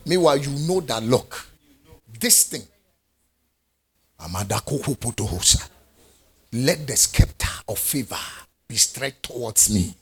[0.05, 1.45] Meanwhile, you know that look,
[2.19, 2.63] this thing,
[6.53, 8.15] let the scepter of favor
[8.67, 9.93] be straight towards me.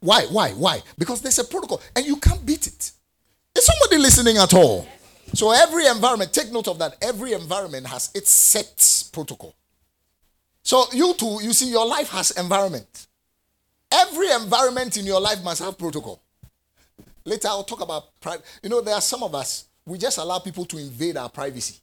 [0.00, 0.26] Why?
[0.26, 0.50] Why?
[0.50, 0.82] Why?
[0.98, 2.92] Because there's a protocol and you can't beat it.
[3.56, 4.86] Is somebody listening at all?
[5.32, 6.96] So every environment, take note of that.
[7.00, 9.54] Every environment has its set protocol.
[10.64, 13.06] So you too, you see, your life has environment.
[13.92, 16.20] Every environment in your life must have protocol.
[17.24, 18.44] Later, I'll talk about private.
[18.62, 21.76] You know, there are some of us, we just allow people to invade our privacy.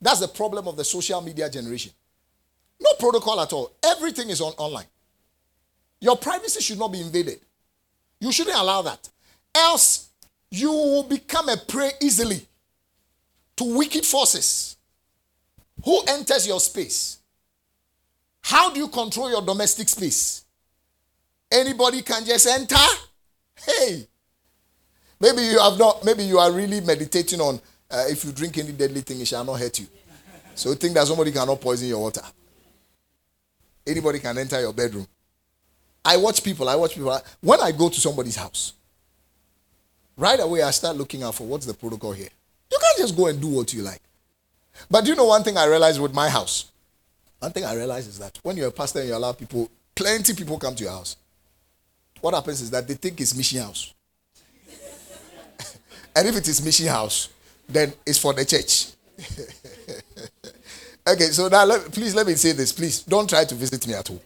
[0.00, 1.92] That's the problem of the social media generation.
[2.80, 3.72] No protocol at all.
[3.82, 4.84] Everything is on online.
[6.00, 7.38] Your privacy should not be invaded.
[8.20, 9.08] You shouldn't allow that.
[9.54, 10.10] Else,
[10.50, 12.46] you will become a prey easily
[13.56, 14.76] to wicked forces.
[15.84, 17.18] Who enters your space?
[18.46, 20.44] How do you control your domestic space?
[21.50, 22.76] Anybody can just enter?
[23.56, 24.06] Hey,
[25.18, 27.56] maybe you have not, maybe you are really meditating on
[27.90, 29.88] uh, if you drink any deadly thing, it shall not hurt you.
[30.54, 32.22] So think that somebody cannot poison your water.
[33.84, 35.08] Anybody can enter your bedroom.
[36.04, 37.20] I watch people, I watch people.
[37.40, 38.74] When I go to somebody's house,
[40.16, 42.28] right away I start looking out for what's the protocol here.
[42.70, 44.02] You can't just go and do what you like.
[44.88, 46.70] But do you know one thing I realized with my house?
[47.38, 50.34] One thing I realize is that when you're a pastor and you allow people, plenty
[50.34, 51.16] people come to your house.
[52.20, 53.92] What happens is that they think it's mission house.
[56.16, 57.28] and if it is mission house,
[57.68, 58.88] then it's for the church.
[61.08, 62.72] okay, so now let, please let me say this.
[62.72, 64.20] Please don't try to visit me at home.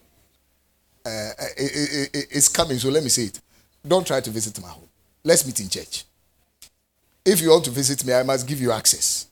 [1.04, 3.40] Uh, it, it, it's coming, so let me say it.
[3.86, 4.88] Don't try to visit my home.
[5.24, 6.04] Let's meet in church.
[7.24, 9.26] If you want to visit me, I must give you access.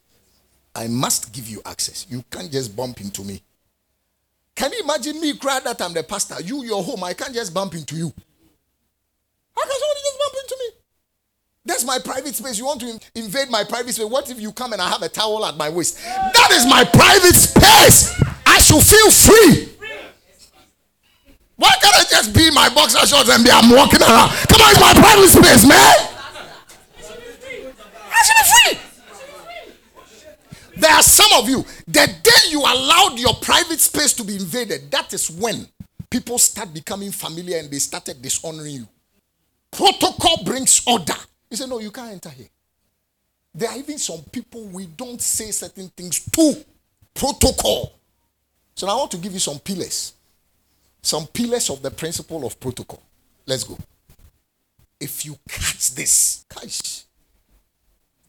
[0.74, 2.06] I must give you access.
[2.08, 3.42] You can't just bump into me.
[4.58, 6.42] Can you imagine me cry that I'm the pastor?
[6.42, 8.12] You, your home, I can't just bump into you.
[9.54, 10.80] How can somebody just bump into me?
[11.64, 12.58] That's my private space.
[12.58, 14.08] You want to invade my private space?
[14.10, 16.02] What if you come and I have a towel at my waist?
[16.02, 18.20] That is my private space.
[18.44, 19.68] I should feel free.
[21.54, 24.30] Why can't I just be in my boxer shorts and be I'm walking around?
[24.50, 25.94] Come on, it's my private space, man.
[28.10, 28.87] I should be free.
[30.78, 34.90] There are some of you, the day you allowed your private space to be invaded,
[34.92, 35.66] that is when
[36.08, 38.88] people start becoming familiar and they started dishonoring you.
[39.72, 41.14] Protocol brings order.
[41.50, 42.48] You say, No, you can't enter here.
[43.54, 46.64] There are even some people we don't say certain things to.
[47.12, 47.92] Protocol.
[48.74, 50.12] So now I want to give you some pillars.
[51.02, 53.02] Some pillars of the principle of protocol.
[53.46, 53.76] Let's go.
[55.00, 57.02] If you catch this, catch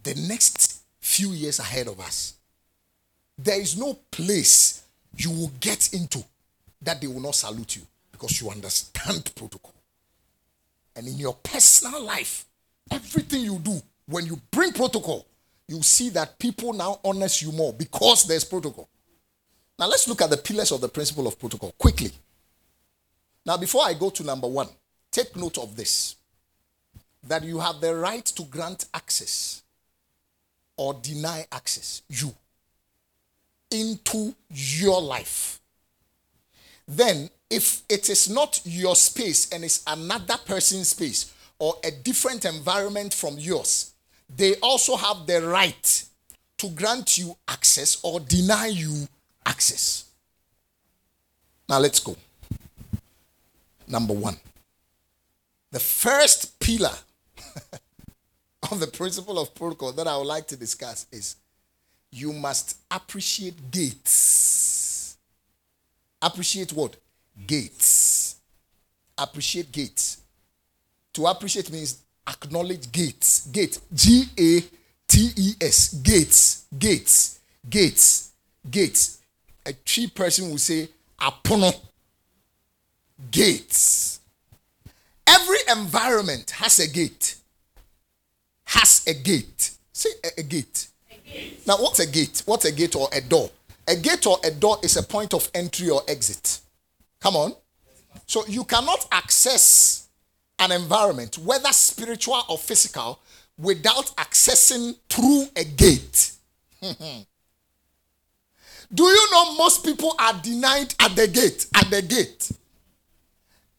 [0.01, 2.38] the next few years ahead of us,
[3.41, 4.83] there is no place
[5.15, 6.23] you will get into
[6.81, 9.73] that they will not salute you because you understand protocol.
[10.95, 12.45] And in your personal life,
[12.91, 15.25] everything you do, when you bring protocol,
[15.67, 18.89] you see that people now honors you more because there's protocol.
[19.77, 22.11] Now let's look at the pillars of the principle of protocol quickly.
[23.45, 24.67] Now, before I go to number one,
[25.11, 26.15] take note of this
[27.23, 29.63] that you have the right to grant access
[30.75, 32.33] or deny access, you,
[33.71, 35.59] into your life.
[36.87, 42.45] Then, if it is not your space and it's another person's space or a different
[42.45, 43.93] environment from yours,
[44.35, 46.05] they also have the right
[46.57, 49.07] to grant you access or deny you
[49.45, 50.05] access.
[51.67, 52.15] Now, let's go.
[53.87, 54.37] Number one,
[55.71, 56.93] the first pillar
[58.71, 61.35] of the principle of protocol that I would like to discuss is
[62.11, 65.17] you must appreciate gates.
[66.21, 66.95] Appreciate what?
[67.47, 68.35] Gates.
[69.17, 70.21] Appreciate gates.
[71.13, 73.47] To appreciate means acknowledge gates.
[73.47, 73.79] Gate.
[73.93, 74.61] G A
[75.07, 75.93] T E S.
[75.93, 76.65] Gates.
[76.77, 77.39] Gates.
[77.69, 78.31] Gates.
[78.69, 79.19] Gates.
[79.65, 80.89] A Twi person will say
[81.19, 81.73] apono.
[83.31, 84.19] Gates.
[85.27, 87.35] Every environment has a gate
[88.69, 89.71] has a gate.
[89.91, 90.87] Say a, a, gate.
[91.65, 92.43] Now, what's a gate?
[92.45, 93.49] What's a gate or a door?
[93.87, 96.59] A gate or a door is a point of entry or exit.
[97.19, 97.53] Come on.
[98.25, 100.07] So you cannot access
[100.59, 103.19] an environment, whether spiritual or physical,
[103.57, 106.31] without accessing through a gate.
[108.91, 111.67] Do you know most people are denied at the gate?
[111.75, 112.51] At the gate.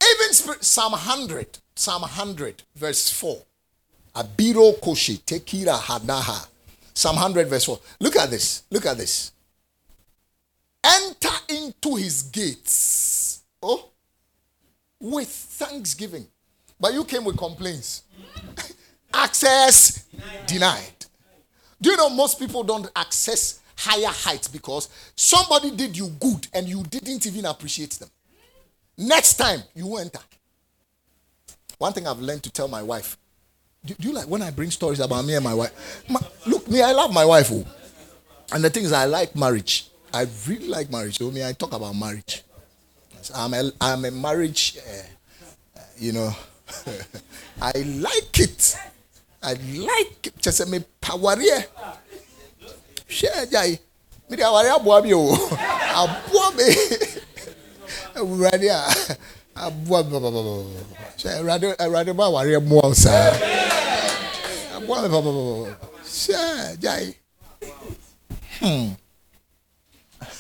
[0.03, 0.33] Even
[0.63, 3.43] Psalm 100, Psalm 100, verse 4.
[4.17, 6.47] Abiro koshi tekira hanaha.
[7.01, 7.81] Psalm 100 verse 4.
[8.01, 8.65] Look at this.
[8.71, 9.33] Look at this.
[10.85, 13.89] Enter into his gates Oh,
[15.01, 16.27] with thanksgiving.
[16.79, 18.03] But you came with complaints.
[19.15, 20.05] access
[20.47, 21.07] denied.
[21.81, 26.69] Do you know most people don't access higher heights because somebody did you good and
[26.69, 28.11] you didn't even appreciate them?
[28.99, 30.21] Next time you enter.
[31.79, 33.17] One thing I've learned to tell my wife
[33.85, 36.05] do, do you like when I bring stories about me and my wife?
[36.09, 37.49] Ma, look, me, I love my wife.
[37.53, 37.65] Oh.
[38.53, 39.89] And the thing is, I like marriage.
[40.13, 41.19] I really like marriage.
[41.19, 42.43] So, me, I talk about marriage.
[43.35, 46.35] I'm a, I'm a marriage, uh, you know,
[47.63, 48.77] I like it.
[49.43, 50.37] I like it.
[50.41, 51.41] Just me power eh.
[51.41, 51.65] here.
[53.09, 53.79] Share jai.
[54.29, 55.35] Me de aware aboa bi o.
[55.97, 56.69] Aboa me.
[58.15, 58.69] Awurade
[59.57, 60.65] a ba ba.
[61.17, 63.60] Share awurade awurade ba aware mo sa.
[64.91, 65.77] Ba ba.
[66.81, 67.15] Jai.
[68.59, 68.89] Hmm.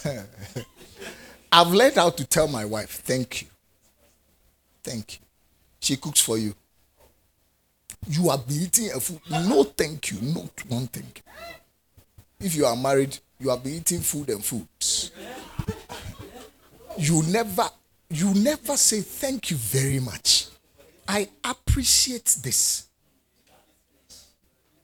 [1.52, 3.48] I've learned how to tell my wife, thank you.
[4.82, 5.18] Thank you.
[5.78, 6.54] She cooks for you.
[8.08, 9.20] You are eating a food.
[9.30, 10.20] No, thank you.
[10.20, 10.86] Not one
[11.16, 11.22] you.
[12.40, 15.12] If you are married, you have been eating food and foods.
[16.98, 17.66] You never,
[18.10, 20.48] you never say thank you very much.
[21.08, 22.89] I appreciate this.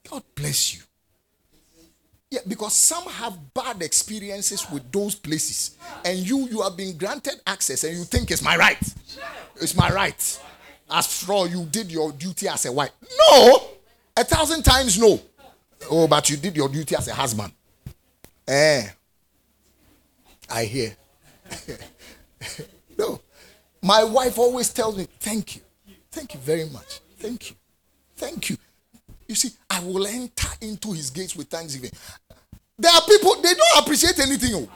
[0.08, 0.82] God bless you.
[2.30, 7.40] Yeah, because some have bad experiences with those places, and you you have been granted
[7.46, 8.78] access, and you think it's my right.
[9.60, 10.40] It's my right.
[10.90, 12.90] After all, you did your duty as a wife.
[13.30, 13.68] No,
[14.16, 15.20] a thousand times no.
[15.90, 17.52] Oh, but you did your duty as a husband.
[18.48, 18.88] Eh,
[20.50, 20.96] I hear.
[22.98, 23.20] no,
[23.82, 25.62] my wife always tells me, "Thank you,
[26.10, 27.56] thank you very much, thank you,
[28.16, 28.56] thank you."
[29.28, 31.90] You see, I will enter into his gates with thanksgiving.
[32.78, 34.54] There are people, they don't appreciate anything.
[34.54, 34.68] Oh.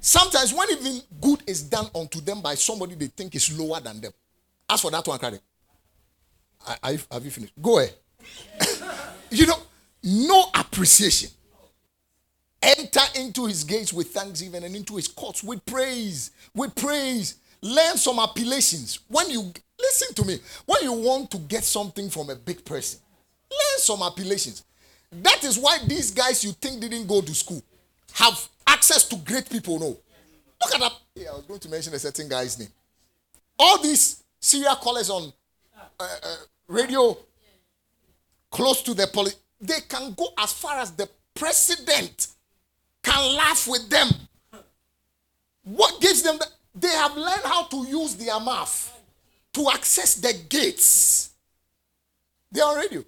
[0.00, 4.00] Sometimes when even good is done unto them by somebody they think is lower than
[4.00, 4.12] them.
[4.68, 5.38] As for that one, Cardi,
[6.66, 7.52] I, I, have you finished?
[7.60, 7.94] Go ahead.
[9.30, 9.56] you know,
[10.02, 11.30] no appreciation.
[12.62, 16.30] Enter into his gates with thanksgiving and into his courts with praise.
[16.54, 17.36] With praise.
[17.64, 19.00] Learn some appellations.
[19.08, 20.38] When you Listen to me.
[20.66, 23.00] When you want to get something from a big person,
[23.50, 24.64] learn some appellations.
[25.10, 27.62] That is why these guys you think didn't go to school
[28.14, 29.78] have access to great people.
[29.78, 29.86] No.
[29.86, 30.92] Look at that.
[31.14, 32.68] Yeah, I was going to mention a certain guy's name.
[33.58, 35.32] All these serial callers on
[36.00, 36.36] uh, uh,
[36.68, 37.16] radio
[38.50, 42.28] close to the police, they can go as far as the president
[43.02, 44.08] can laugh with them.
[45.64, 46.48] What gives them that?
[46.74, 48.92] They have learned how to use their mouth
[49.52, 51.30] to access the gates.
[52.50, 53.04] They are on radio.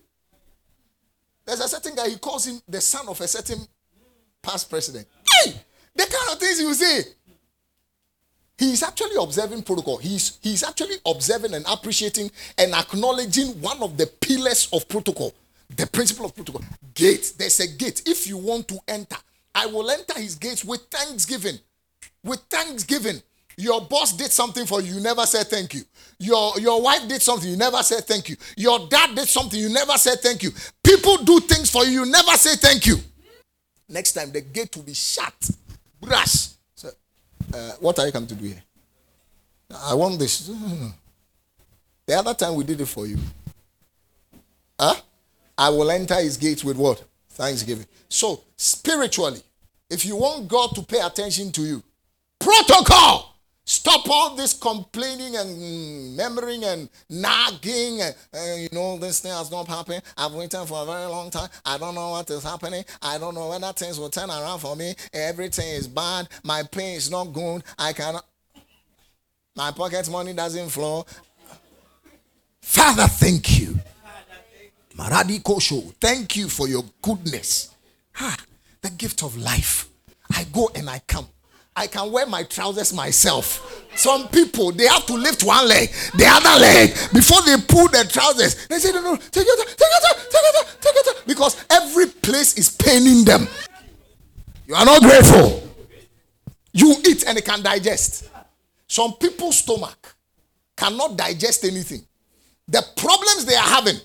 [1.44, 3.58] There's a certain guy, he calls him the son of a certain
[4.42, 5.06] past president.
[5.32, 5.54] Hey,
[5.94, 7.02] the kind of things you say.
[8.58, 9.98] He is actually observing protocol.
[9.98, 15.34] He's, he's actually observing and appreciating and acknowledging one of the pillars of protocol,
[15.76, 16.62] the principle of protocol.
[16.94, 17.34] Gate.
[17.36, 18.02] There's a gate.
[18.06, 19.16] If you want to enter,
[19.54, 21.58] I will enter his gates with thanksgiving.
[22.24, 23.22] With thanksgiving.
[23.56, 25.82] Your boss did something for you, you never said thank you.
[26.18, 28.36] Your, your wife did something, you never said thank you.
[28.56, 30.50] Your dad did something, you never said thank you.
[30.84, 32.96] People do things for you, you never say thank you.
[33.88, 35.50] Next time, the gate will be shut.
[36.00, 36.48] Brush.
[36.74, 36.90] So,
[37.54, 38.62] uh, what are you coming to do here?
[39.84, 40.50] I want this.
[42.06, 43.18] The other time we did it for you.
[44.78, 44.94] Huh?
[45.58, 47.02] I will enter his gates with what?
[47.30, 47.86] Thanksgiving.
[48.08, 49.40] So, spiritually,
[49.88, 51.82] if you want God to pay attention to you,
[52.38, 53.35] protocol
[53.68, 58.00] Stop all this complaining and murmuring and nagging.
[58.00, 60.02] And, you know, this thing has not happened.
[60.16, 61.48] I've waited for a very long time.
[61.64, 62.84] I don't know what is happening.
[63.02, 64.94] I don't know whether things will turn around for me.
[65.12, 66.28] Everything is bad.
[66.44, 67.64] My pay is not good.
[67.76, 68.24] I cannot.
[69.56, 71.04] My pocket money doesn't flow.
[72.60, 73.80] Father, thank you.
[74.96, 77.74] Maradi Kosho, thank you for your goodness.
[78.80, 79.88] The gift of life.
[80.30, 81.26] I go and I come.
[81.78, 83.84] I can wear my trousers myself.
[83.94, 88.04] Some people they have to lift one leg, the other leg before they pull their
[88.04, 88.66] trousers.
[88.66, 92.56] They say, no, no, take it, take it, take it, take it, because every place
[92.56, 93.46] is paining them.
[94.66, 95.62] You are not grateful.
[96.72, 98.30] You eat and it can digest.
[98.88, 100.14] Some people's stomach
[100.76, 102.06] cannot digest anything.
[102.68, 103.96] The problems they are having,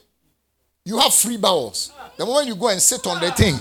[0.85, 1.91] you have free bowels.
[2.17, 3.55] The moment you go and sit on the thing,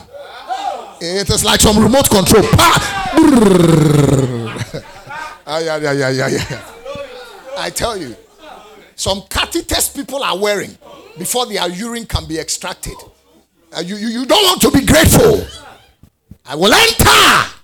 [1.00, 2.44] it is like some remote control
[5.46, 6.62] ay, ay, ay, ay, ay, ay.
[7.58, 8.16] I tell you,
[8.94, 10.76] some catheters people are wearing
[11.18, 12.94] before their urine can be extracted.
[13.72, 15.46] Uh, you, you, you don't want to be grateful.
[16.46, 17.56] I will enter.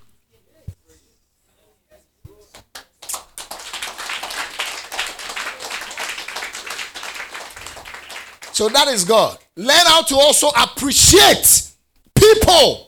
[8.53, 9.37] So that is God.
[9.55, 11.71] Learn how to also appreciate
[12.15, 12.86] people.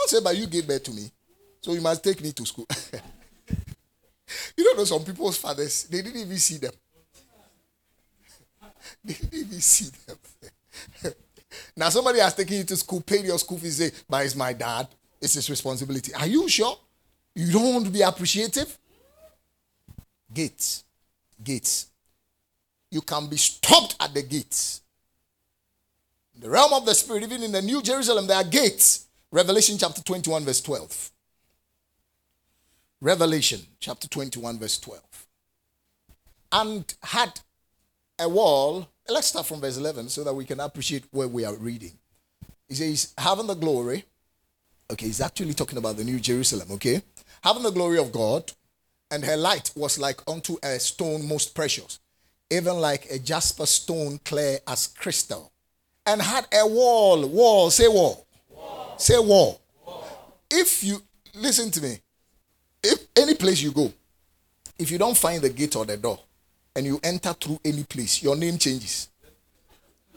[0.00, 1.10] Don't say, but you gave birth to me.
[1.60, 2.66] So you must take me to school.
[4.56, 6.72] you don't know some people's fathers, they didn't even see them.
[9.04, 11.12] they didn't even see them.
[11.76, 14.54] now somebody has taken you to school, paid your school fees, say, but it's my
[14.54, 14.88] dad.
[15.20, 16.14] It's his responsibility.
[16.14, 16.78] Are you sure?
[17.34, 18.78] You don't want to be appreciative?
[20.32, 20.82] Gates.
[21.44, 21.88] Gates.
[22.90, 24.80] You can be stopped at the gates.
[26.34, 29.08] In the realm of the spirit, even in the New Jerusalem, there are gates.
[29.32, 31.10] Revelation chapter 21, verse 12.
[33.00, 35.26] Revelation chapter 21, verse 12.
[36.52, 37.40] And had
[38.18, 38.88] a wall.
[39.08, 41.92] Let's start from verse 11 so that we can appreciate where we are reading.
[42.68, 44.04] He says, having the glory.
[44.90, 47.00] Okay, he's actually talking about the New Jerusalem, okay?
[47.42, 48.50] Having the glory of God,
[49.12, 52.00] and her light was like unto a stone most precious,
[52.50, 55.52] even like a jasper stone clear as crystal,
[56.04, 57.24] and had a wall.
[57.28, 58.26] Wall, say wall.
[59.00, 59.58] Say wall.
[59.86, 60.04] wall.
[60.50, 61.02] If you
[61.34, 61.96] listen to me,
[62.82, 63.90] if any place you go,
[64.78, 66.18] if you don't find the gate or the door,
[66.76, 69.08] and you enter through any place, your name changes.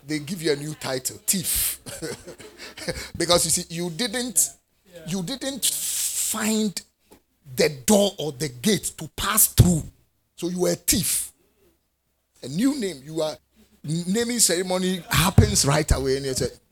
[0.05, 1.79] They give you a new title, thief.
[3.17, 4.49] because you see, you didn't
[5.07, 6.79] you didn't find
[7.55, 9.83] the door or the gate to pass through.
[10.35, 11.31] So you were a thief.
[12.43, 12.99] A new name.
[13.01, 13.37] You are
[13.81, 16.25] naming ceremony happens right away, and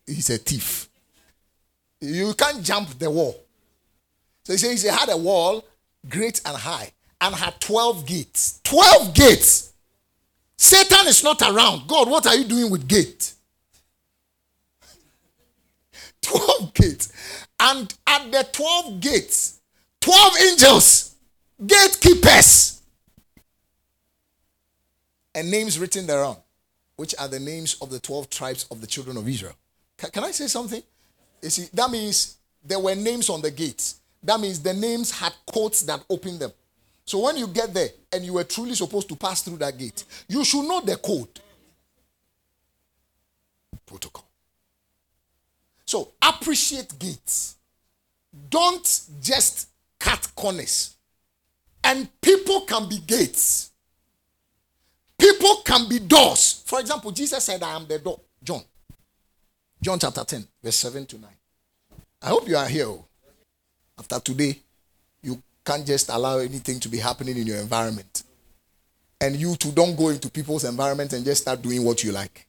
[0.05, 0.89] he's a thief.
[2.01, 3.45] You can't jump the wall.
[4.43, 5.63] So he says he had a wall
[6.09, 6.91] great and high
[7.21, 8.59] and had 12 gates.
[8.63, 9.73] 12 gates.
[10.57, 11.87] Satan is not around.
[11.87, 13.33] God, what are you doing with gate?
[16.21, 17.11] 12 gates.
[17.59, 19.59] And at the 12 gates,
[20.01, 21.15] 12 angels,
[21.65, 22.81] gatekeepers,
[25.35, 26.37] and names written thereon,
[26.95, 29.53] which are the names of the 12 tribes of the children of Israel.
[29.97, 30.81] Can, can I say something?
[31.41, 33.99] You see, that means there were names on the gates.
[34.23, 36.51] That means the names had codes that opened them.
[37.05, 40.03] So when you get there and you were truly supposed to pass through that gate,
[40.27, 41.39] you should know the code.
[43.85, 44.25] Protocol.
[45.85, 47.55] So appreciate gates.
[48.49, 49.69] Don't just
[49.99, 50.95] cut corners.
[51.83, 53.71] And people can be gates.
[55.19, 56.63] People can be doors.
[56.65, 58.21] For example, Jesus said, I am the door.
[58.43, 58.61] John.
[59.81, 61.29] John chapter 10, verse 7 to 9.
[62.21, 62.85] I hope you are here.
[62.85, 63.05] Oh.
[63.97, 64.59] After today,
[65.23, 68.23] you can't just allow anything to be happening in your environment.
[69.19, 72.47] And you too don't go into people's environment and just start doing what you like.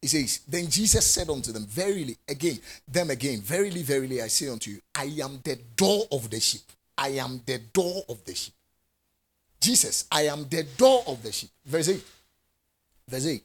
[0.00, 4.48] He says, Then Jesus said unto them, Verily, again, them again, verily, verily, I say
[4.48, 6.62] unto you, I am the door of the sheep.
[6.96, 8.54] I am the door of the sheep.
[9.60, 11.50] Jesus, I am the door of the sheep.
[11.66, 12.02] Verse 8.
[13.08, 13.44] Verse 8.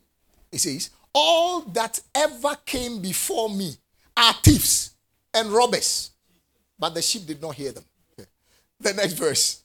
[0.51, 3.73] He says, All that ever came before me
[4.17, 4.95] are thieves
[5.33, 6.11] and robbers,
[6.77, 7.85] but the sheep did not hear them.
[8.81, 9.63] The next verse.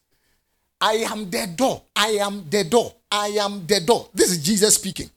[0.81, 1.83] I am the door.
[1.97, 2.95] I am the door.
[3.11, 4.09] I am the door.
[4.15, 5.11] This is Jesus speaking.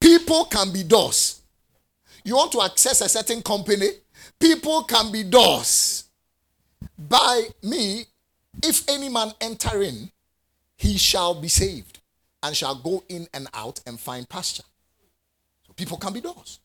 [0.00, 1.40] People can be doors.
[2.24, 3.86] You want to access a certain company,
[4.40, 6.04] people can be doors.
[6.98, 8.06] By me,
[8.64, 10.10] if any man enter in,
[10.76, 12.00] he shall be saved
[12.42, 14.64] and shall go in and out and find pasture.
[15.76, 16.60] People can be doors.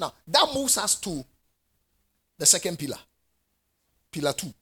[0.00, 1.24] Now, that moves us to
[2.38, 2.98] the second pillar.
[4.10, 4.52] Pillar two.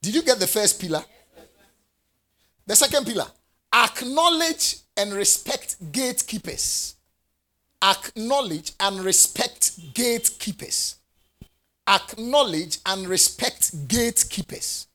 [0.00, 1.04] Did you get the first pillar?
[2.66, 3.26] The second pillar.
[3.72, 6.96] Acknowledge and respect gatekeepers
[7.82, 10.96] acknowledge and respect gatekeepers.
[11.88, 14.86] Acknowledge and respect gatekeepers.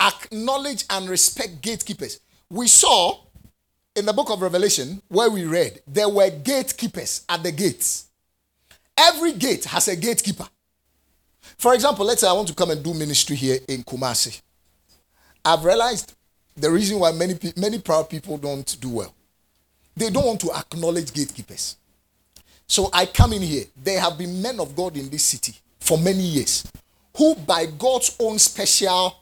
[0.00, 2.20] Acknowledge and respect gatekeepers.
[2.50, 3.20] We saw
[3.94, 8.06] in the book of Revelation where we read there were gatekeepers at the gates.
[8.96, 10.46] Every gate has a gatekeeper.
[11.58, 14.40] For example, let's say I want to come and do ministry here in Kumasi.
[15.44, 16.14] I've realized
[16.56, 19.14] the reason why many many proud people don't do well.
[19.96, 21.76] They don't want to acknowledge gatekeepers.
[22.66, 23.64] So I come in here.
[23.82, 26.64] There have been men of God in this city for many years
[27.16, 29.16] who, by God's own special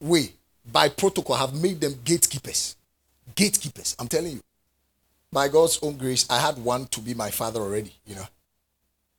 [0.00, 0.32] way,
[0.72, 2.74] by protocol, have made them gatekeepers.
[3.36, 4.40] Gatekeepers, I'm telling you.
[5.30, 8.26] By God's own grace, I had one to be my father already, you know.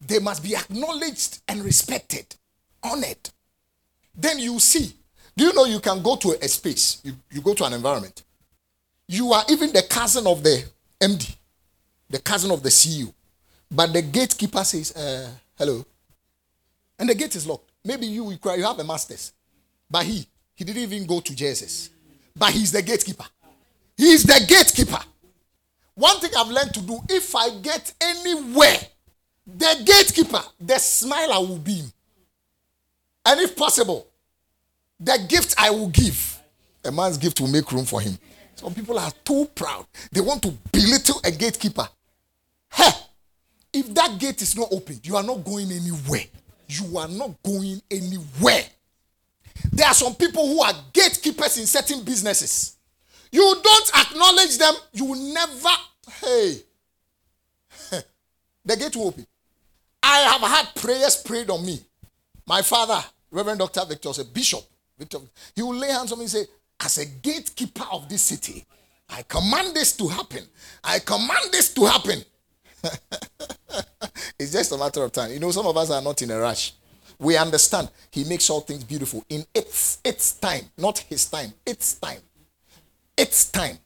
[0.05, 2.35] They must be acknowledged and respected,
[2.83, 3.29] honored.
[4.15, 4.93] Then you see.
[5.35, 8.23] Do you know you can go to a space, you, you go to an environment.
[9.07, 10.65] You are even the cousin of the
[10.99, 11.35] MD,
[12.09, 13.13] the cousin of the CEO.
[13.69, 15.85] But the gatekeeper says, uh, hello.
[16.97, 17.71] And the gate is locked.
[17.85, 19.33] Maybe you, you have a master's.
[19.89, 21.89] But he, he didn't even go to JSS.
[22.35, 23.25] But he's the gatekeeper.
[23.97, 24.99] He is the gatekeeper.
[25.95, 28.77] One thing I've learned to do if I get anywhere,
[29.47, 31.91] the gatekeeper, the smile I will beam.
[33.25, 34.07] And if possible,
[34.99, 36.39] the gift I will give.
[36.85, 38.17] A man's gift will make room for him.
[38.55, 39.85] Some people are too proud.
[40.11, 41.87] They want to belittle a gatekeeper.
[42.71, 42.89] Hey,
[43.73, 46.23] if that gate is not open, you are not going anywhere.
[46.67, 48.63] You are not going anywhere.
[49.71, 52.76] There are some people who are gatekeepers in certain businesses.
[53.31, 55.69] You don't acknowledge them, you will never.
[56.21, 56.57] Hey,
[58.65, 59.25] the gate will open.
[60.01, 61.79] I have had prayers prayed on me.
[62.45, 63.85] My father, Reverend Dr.
[63.85, 64.61] Victor, was a bishop.
[64.97, 65.19] Victor,
[65.55, 66.45] he will lay hands on me and say,
[66.79, 68.65] As a gatekeeper of this city,
[69.09, 70.43] I command this to happen.
[70.83, 72.23] I command this to happen.
[74.39, 75.31] it's just a matter of time.
[75.31, 76.73] You know, some of us are not in a rush.
[77.19, 81.53] We understand he makes all things beautiful in its its time, not his time.
[81.65, 82.21] Its time.
[83.17, 83.77] Its time.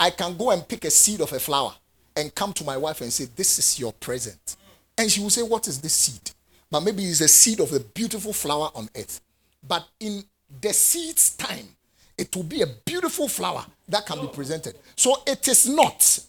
[0.00, 1.74] I can go and pick a seed of a flower
[2.14, 4.56] and come to my wife and say, This is your present.
[4.96, 6.30] And she will say, What is this seed?
[6.70, 9.20] But maybe it's a seed of a beautiful flower on earth.
[9.66, 10.22] But in
[10.60, 11.68] the seed's time,
[12.16, 14.76] it will be a beautiful flower that can be presented.
[14.96, 16.20] So it is not.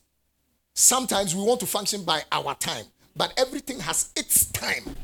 [0.74, 2.86] Sometimes we want to function by our time,
[3.16, 4.96] but everything has its time.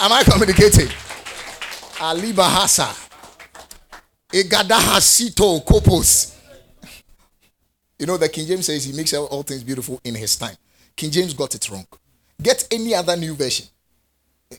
[0.00, 0.88] Am I communicating?
[2.00, 3.07] Ali Bahasa.
[7.98, 10.54] You know, the King James says he makes all things beautiful in his time.
[10.94, 11.86] King James got it wrong.
[12.40, 13.66] Get any other new version.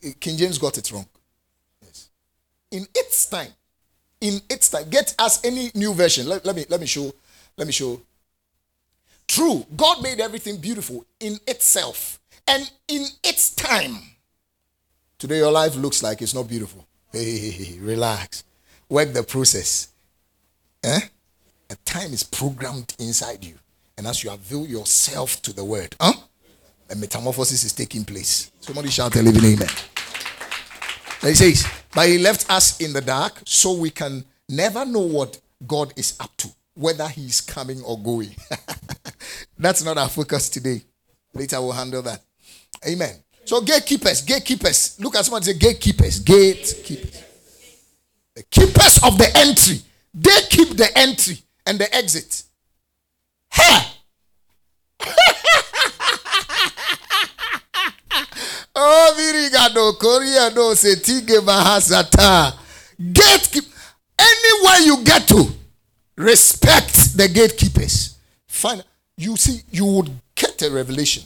[0.02, 1.06] Eh, King James got it wrong.
[1.82, 2.10] Yes.
[2.72, 3.52] In its time.
[4.20, 4.90] In its time.
[4.90, 6.28] Get us any new version.
[6.28, 7.12] Let, let me let me show.
[7.56, 8.00] Let me show.
[9.28, 9.64] True.
[9.76, 13.96] God made everything beautiful in itself and in its time.
[15.18, 16.86] Today your life looks like it's not beautiful.
[17.12, 18.44] Hey, relax.
[18.90, 19.88] Work the process.
[20.82, 21.00] Eh?
[21.70, 23.54] A time is programmed inside you.
[23.96, 26.12] And as you avail yourself to the word, huh?
[26.90, 28.50] a metamorphosis is taking place.
[28.60, 29.68] Somebody shout a living amen.
[31.22, 35.00] And he says, But he left us in the dark so we can never know
[35.00, 38.34] what God is up to, whether he's coming or going.
[39.58, 40.82] That's not our focus today.
[41.32, 42.22] Later we'll handle that.
[42.88, 43.14] Amen.
[43.44, 44.98] So gatekeepers, gatekeepers.
[44.98, 47.29] Look at someone say gatekeepers, gatekeepers.
[48.40, 49.80] The keepers of the entry.
[50.14, 51.36] They keep the entry
[51.66, 52.42] and the exit.
[53.52, 53.82] Hey!
[58.74, 62.54] oh, virigado, korea no setige mahasata.
[62.98, 63.66] Gatekeep.
[64.18, 65.50] Anywhere you get to,
[66.16, 68.16] respect the gatekeepers.
[68.48, 68.82] Fine.
[69.18, 71.24] You see, you would get a revelation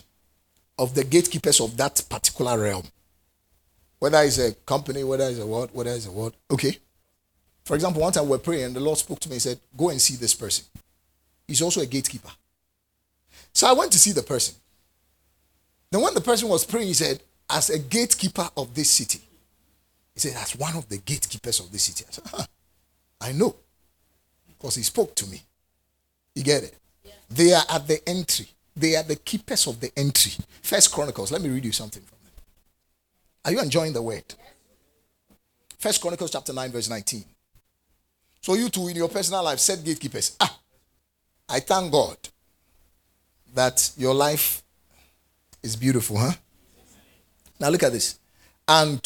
[0.77, 2.83] of the gatekeepers of that particular realm.
[3.99, 6.33] Whether it's a company, whether it's a what, whether it's a what.
[6.51, 6.77] Okay.
[7.65, 9.59] For example, one time we were praying and the Lord spoke to me and said,
[9.75, 10.65] Go and see this person.
[11.47, 12.29] He's also a gatekeeper.
[13.53, 14.55] So I went to see the person.
[15.91, 19.21] Then when the person was praying, he said, As a gatekeeper of this city,
[20.13, 22.05] he said, As one of the gatekeepers of this city.
[22.07, 22.45] I said, huh,
[23.19, 23.55] I know.
[24.47, 25.41] Because he spoke to me.
[26.35, 26.75] You get it?
[27.03, 27.11] Yeah.
[27.29, 28.47] They are at the entry.
[28.75, 30.33] They are the keepers of the entry.
[30.61, 31.31] First Chronicles.
[31.31, 32.33] Let me read you something from them.
[33.45, 34.35] Are you enjoying the word?
[35.79, 37.23] First Chronicles chapter 9, verse 19.
[38.45, 40.37] So you too in your personal life set gatekeepers.
[40.39, 40.59] Ah,
[41.49, 42.15] I thank God
[43.55, 44.61] that your life
[45.63, 46.33] is beautiful, huh?
[47.59, 48.19] Now look at this.
[48.67, 49.01] And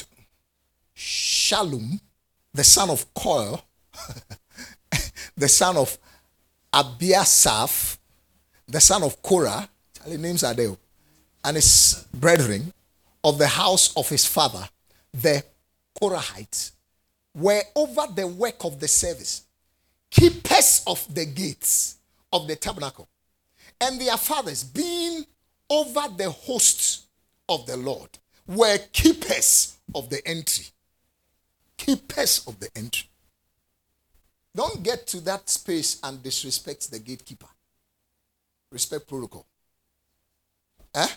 [0.94, 2.02] Shallum,
[2.54, 3.62] the son of Koil,
[5.38, 5.98] the son of
[6.74, 7.98] Abiasaph,
[8.68, 9.70] the son of Korah,
[10.06, 10.76] names are there,
[11.46, 12.74] and his brethren
[13.24, 14.68] of the house of his father,
[15.14, 15.42] the
[15.98, 16.72] Korahites,
[17.36, 19.44] were over the work of the service,
[20.10, 21.98] keepers of the gates
[22.34, 23.08] of the tabernacle,
[23.82, 25.26] and their fathers, being
[25.70, 27.06] over the hosts
[27.48, 28.10] of the Lord,
[28.48, 30.66] were keepers of the entry.
[31.78, 33.08] Keepers of the entry.
[34.56, 37.48] Don't get to that space and disrespect the gatekeeper
[38.72, 39.46] respect protocol.
[40.94, 41.08] Eh?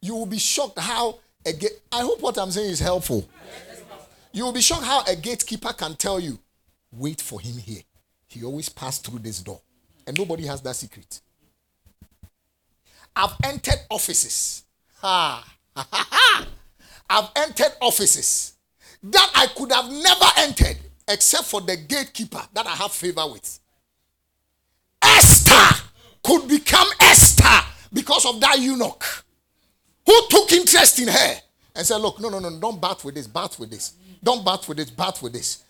[0.00, 1.80] you will be shocked how a gate.
[1.92, 3.28] I hope what I'm saying is helpful.
[4.38, 6.38] You will be shocked how a gatekeeper can tell you,
[6.92, 7.82] wait for him here.
[8.28, 9.60] He always passed through this door.
[10.06, 11.20] And nobody has that secret.
[13.16, 14.62] I've entered offices.
[15.00, 15.44] Ha.
[15.76, 16.46] ha ha
[17.10, 18.54] I've entered offices
[19.02, 20.76] that I could have never entered
[21.08, 23.58] except for the gatekeeper that I have favor with.
[25.02, 25.82] Esther
[26.22, 29.04] could become Esther because of that eunuch
[30.06, 31.34] who took interest in her
[31.74, 33.94] and said, Look, no, no, no, don't bat with this, bat with this.
[34.22, 35.62] Don't bat with this, bat with this.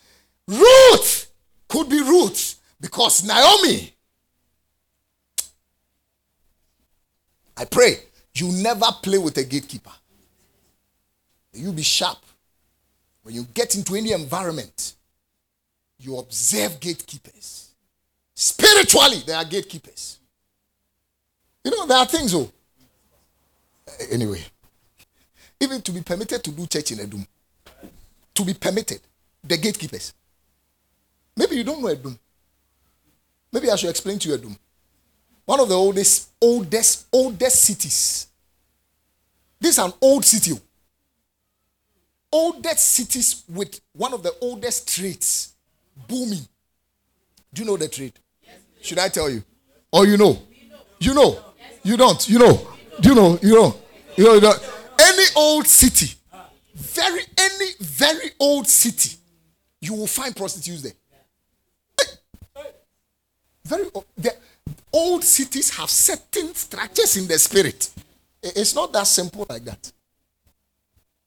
[0.46, 1.30] Ruth
[1.68, 3.92] could be Ruth because Naomi
[7.58, 7.98] I pray
[8.34, 9.90] you never play with a gatekeeper.
[11.52, 12.18] You be sharp.
[13.22, 14.94] When you get into any environment,
[15.98, 17.70] you observe gatekeepers.
[18.34, 20.18] Spiritually, there are gatekeepers.
[21.64, 22.50] You know, there are things, oh.
[24.12, 24.44] Anyway,
[25.58, 27.26] even to be permitted to do church in Adum,
[28.38, 29.00] to be permitted,
[29.42, 30.14] the gatekeepers.
[31.36, 32.16] Maybe you don't know Adum.
[33.52, 34.56] Maybe I should explain to you Adum.
[35.44, 38.28] One of the oldest, oldest, oldest cities.
[39.58, 40.52] This is an old city.
[40.54, 40.60] Oh.
[42.30, 45.54] Oldest cities with one of the oldest trades
[46.06, 46.46] booming.
[47.52, 48.12] Do you know the trade?
[48.82, 49.42] Should I tell you?
[49.90, 50.38] Or you know?
[51.00, 51.38] You know?
[51.82, 52.28] You don't?
[52.28, 52.68] You know?
[53.00, 53.38] Do you know?
[53.42, 53.76] You know?
[54.16, 54.34] You know?
[54.34, 54.54] You know?
[55.00, 56.17] Any old city,
[56.78, 59.16] very any very old city,
[59.80, 60.92] you will find prostitutes there.
[63.64, 64.06] Very old.
[64.16, 64.34] The
[64.92, 67.90] old cities have certain structures in the spirit.
[68.42, 69.92] It's not that simple like that.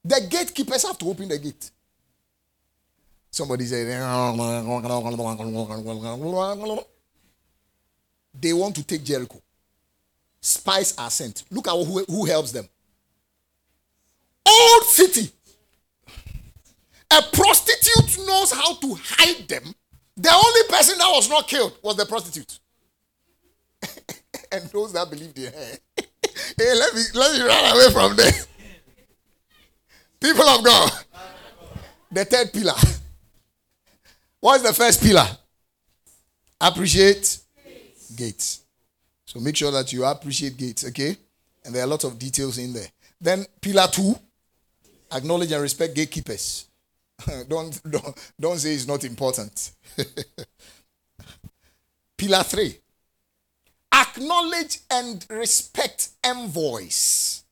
[0.03, 1.69] The gatekeepers have to open the gate.
[3.29, 3.87] Somebody said,
[8.39, 9.41] they want to take Jericho.
[10.41, 11.43] Spies are sent.
[11.51, 12.67] Look at who, who helps them.
[14.45, 15.31] Old city.
[17.11, 19.73] A prostitute knows how to hide them.
[20.15, 22.59] The only person that was not killed was the prostitute.
[24.51, 25.51] and those that believed in her.
[26.57, 28.31] hey, let me let me run away from there.
[30.19, 30.91] People of God.
[32.11, 32.73] The third pillar.
[34.39, 35.27] What's the first pillar?
[36.59, 37.39] Appreciate
[38.15, 38.61] gates.
[39.25, 41.15] So make sure that you appreciate gates, okay?
[41.63, 42.87] And there are a lot of details in there.
[43.19, 44.13] Then pillar two,
[45.11, 46.67] acknowledge and respect gatekeepers.
[47.47, 49.71] don't, don't, don't say it's not important.
[52.17, 52.77] pillar three,
[53.93, 57.43] acknowledge and respect envoys.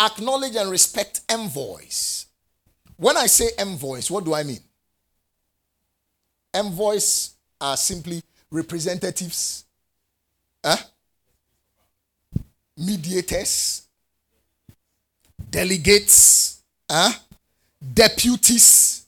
[0.00, 2.26] Acknowledge and respect envoys.
[2.96, 4.60] When I say envoys, what do I mean?
[6.54, 9.64] Envoys are simply representatives,
[10.64, 10.76] eh?
[12.76, 13.82] mediators,
[15.50, 17.12] delegates, eh?
[17.80, 19.06] Deputies.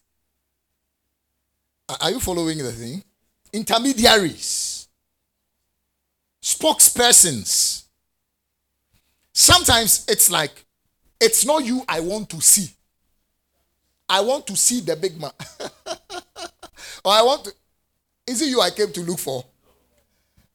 [2.00, 3.02] Are you following the thing?
[3.52, 4.88] Intermediaries,
[6.42, 7.84] spokespersons.
[9.32, 10.64] Sometimes it's like,
[11.20, 12.70] it's not you I want to see.
[14.08, 15.30] I want to see the big man.
[17.04, 17.52] or I want to,
[18.26, 19.44] is it you I came to look for?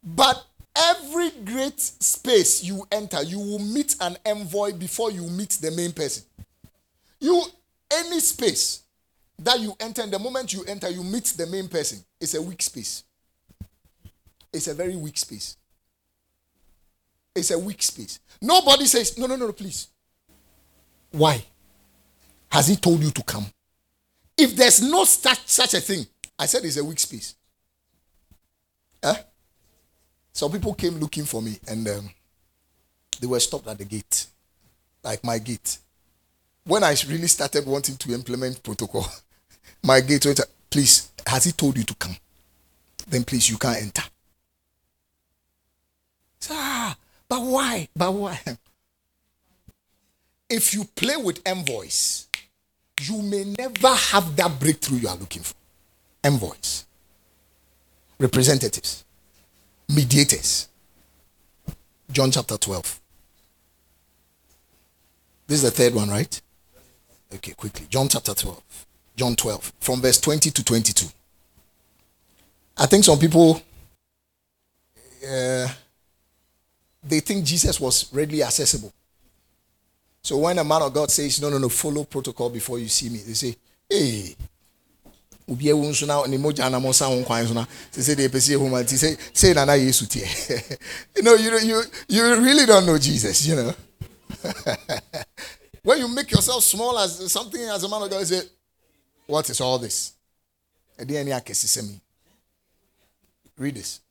[0.04, 0.44] But
[0.76, 5.92] every great space you enter, you will meet an envoy before you meet the main
[5.92, 6.24] person.
[7.20, 7.44] You,
[7.92, 8.84] any space
[9.40, 12.00] that you enter, and the moment you enter, you meet the main person.
[12.20, 13.04] It's a weak space.
[14.52, 15.58] It's a very weak space.
[17.36, 18.20] It's a weak space.
[18.42, 19.90] Nobody says, no, no, no, please.
[21.12, 21.44] Why?
[22.52, 23.46] Has he told you to come?
[24.38, 26.06] If there's no such, such a thing,
[26.40, 27.36] I said it's a weak space.
[29.04, 29.16] Huh?
[30.34, 32.10] Some people came looking for me and um,
[33.20, 34.28] they were stopped at the gate,
[35.04, 35.80] like my gate.
[36.68, 39.08] When I really started wanting to implement protocol,
[39.84, 42.16] my gate went, please, has he told you to come?
[43.08, 44.04] Then please, you can't enter.
[46.50, 46.96] Ah,
[47.28, 47.88] but why?
[47.96, 48.40] But why?
[50.50, 52.30] If you play with envoys,
[53.02, 55.56] you may never have that breakthrough you are looking for.
[56.24, 56.86] Envoys
[58.20, 59.04] representatives,
[59.90, 60.68] mediators.
[62.12, 63.02] John chapter 12.
[65.48, 66.42] This is the third one, right?
[67.34, 67.88] Okay, quickly.
[67.90, 68.86] John chapter 12.
[69.18, 71.08] John 12, from verse 20 to 22.
[72.78, 73.60] I think some people,
[75.28, 75.68] uh,
[77.04, 78.94] they think Jesus was readily accessible.
[80.22, 83.10] So when a man of God says, no, no, no, follow protocol before you see
[83.10, 83.56] me, they say,
[83.90, 84.36] hey,
[85.50, 88.70] obi ewu nso na na mo sa ho so na se se de pese ehu
[88.70, 90.28] ma say say na na yesu tie
[91.16, 93.74] you know you you you really don't know jesus you know
[95.88, 98.42] when you make yourself small as something as a man of god say
[99.26, 100.14] what is all this?
[101.00, 102.02] And then me.
[103.58, 104.02] Read this.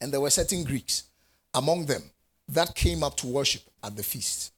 [0.00, 1.04] And there were certain greeks
[1.52, 2.02] among them
[2.48, 4.52] that came up to worship at the feast.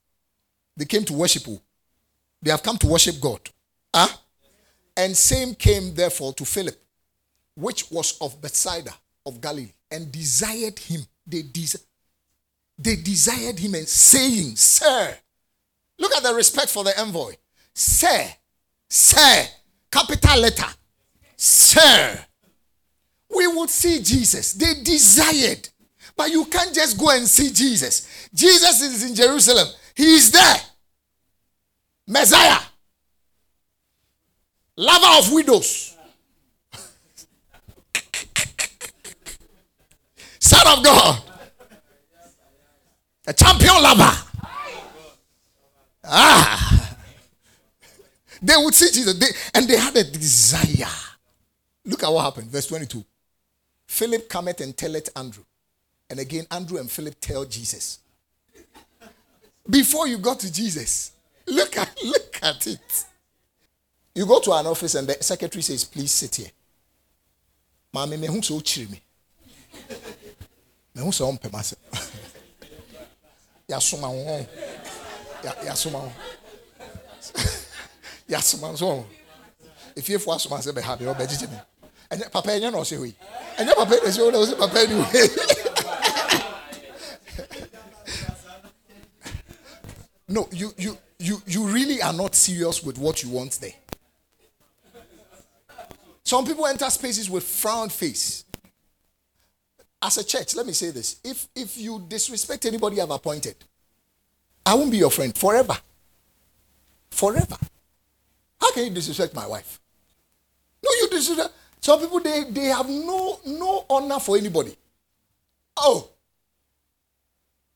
[0.76, 1.60] They came to worship who?
[2.42, 3.40] They have come to worship god.
[3.92, 4.08] Ah?
[4.08, 4.16] Huh?
[4.96, 6.76] And same came therefore to Philip,
[7.54, 8.92] which was of Bethsaida
[9.24, 11.00] of Galilee, and desired him.
[11.26, 11.78] They, des-
[12.78, 15.16] they desired him and saying, Sir,
[15.98, 17.34] look at the respect for the envoy.
[17.74, 18.26] Sir,
[18.88, 19.44] sir,
[19.90, 20.68] capital letter,
[21.36, 22.24] sir,
[23.34, 24.52] we would see Jesus.
[24.54, 25.68] They desired.
[26.16, 28.28] But you can't just go and see Jesus.
[28.32, 29.68] Jesus is in Jerusalem.
[29.94, 30.56] He is there.
[32.06, 32.60] Messiah.
[34.76, 35.96] Lover of widows.
[40.38, 41.22] Son of God.
[43.26, 44.25] A champion lover.
[46.06, 46.96] Ah.
[48.42, 49.14] They would see Jesus.
[49.18, 50.92] They, and they had a desire.
[51.84, 52.50] Look at what happened.
[52.50, 53.04] Verse 22.
[53.86, 55.44] Philip cometh and telleth Andrew.
[56.10, 58.00] And again, Andrew and Philip tell Jesus.
[59.68, 61.12] Before you got to Jesus,
[61.46, 63.04] look at look at it.
[64.14, 66.50] You go to an office and the secretary says, please sit here.
[67.94, 69.00] Mami, me so chiri me.
[70.94, 71.74] Me so on pemase.
[73.68, 74.46] Ya suma won.
[75.46, 76.12] Ya ya suma won.
[78.28, 79.06] Ya suma so.
[79.94, 80.96] If you for suma say be be
[81.46, 81.58] me.
[82.10, 83.14] And papa enye no say we.
[83.56, 85.28] Enye papa dey say o say papa anyway.
[90.28, 93.74] no, you you you you really are not serious with what you want there.
[96.24, 98.44] Some people enter spaces with frown face.
[100.02, 101.20] As a church, let me say this.
[101.22, 103.54] If if you disrespect anybody I've appointed,
[104.66, 105.76] I won't be your friend forever.
[107.10, 107.56] Forever.
[108.60, 109.80] How can you disrespect my wife?
[110.84, 111.54] No, you disrespect.
[111.80, 114.76] Some people they, they have no no honor for anybody.
[115.76, 116.10] Oh.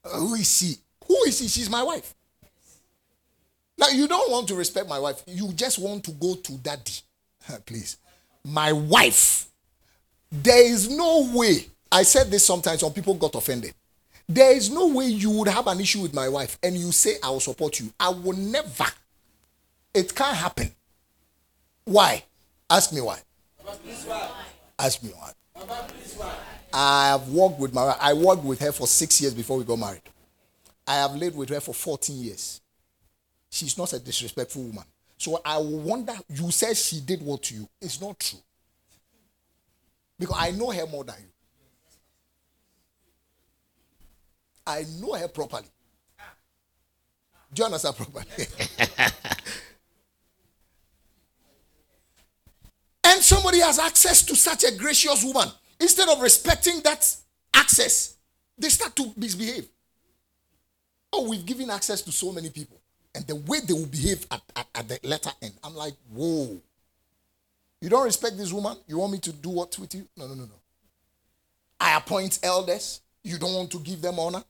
[0.05, 0.75] Uh, who is she?
[1.07, 1.49] Who is she?
[1.49, 2.15] She's my wife.
[3.79, 5.23] Now you don't want to respect my wife.
[5.27, 6.93] You just want to go to daddy.
[7.65, 7.97] Please
[8.45, 9.47] my wife.
[10.31, 11.67] There is no way.
[11.91, 13.75] I said this sometimes, some people got offended.
[14.31, 17.17] There is no way you would have an issue with my wife and you say,
[17.21, 17.93] I will support you.
[17.99, 18.85] I will never.
[19.93, 20.71] It can't happen.
[21.85, 22.23] Why?
[22.71, 23.19] Ask me why.
[24.79, 25.33] Ask me why.
[26.73, 29.81] I have worked with my I worked with her for six years before we got
[29.81, 30.03] married.
[30.87, 32.61] I have lived with her for 14 years.
[33.51, 34.85] She's not a disrespectful woman.
[35.19, 37.69] So I wonder, you said she did what to you.
[37.83, 38.39] It's not true.
[40.21, 41.30] Because I know her more than you.
[44.71, 45.67] I know her properly.
[47.53, 48.27] Do you understand properly?
[53.05, 55.49] and somebody has access to such a gracious woman.
[55.81, 57.05] Instead of respecting that
[57.55, 58.17] access,
[58.57, 59.67] they start to misbehave.
[61.13, 62.81] Oh, we've given access to so many people
[63.15, 65.55] and the way they will behave at, at, at the letter end.
[65.65, 66.61] I'm like, whoa.
[67.81, 68.77] You don't respect this woman?
[68.87, 70.07] You want me to do what with you?
[70.17, 70.61] No, no, no, no.
[71.81, 73.01] I appoint elders.
[73.25, 74.45] You don't want to give them honor.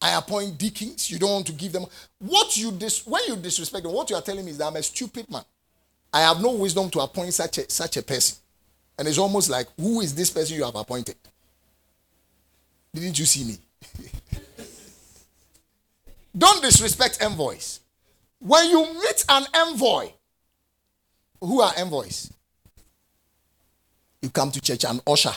[0.00, 1.10] I appoint deacons.
[1.10, 1.86] You don't want to give them.
[2.18, 4.76] What you dis- when you disrespect them, what you are telling me is that I'm
[4.76, 5.42] a stupid man.
[6.12, 8.38] I have no wisdom to appoint such a, such a person.
[8.98, 11.16] And it's almost like, who is this person you have appointed?
[12.94, 13.58] Didn't you see me?
[16.36, 17.80] Don't disrespect envoys.
[18.38, 20.10] When you meet an envoy,
[21.40, 22.32] who are envoys?
[24.22, 25.34] You come to church and usher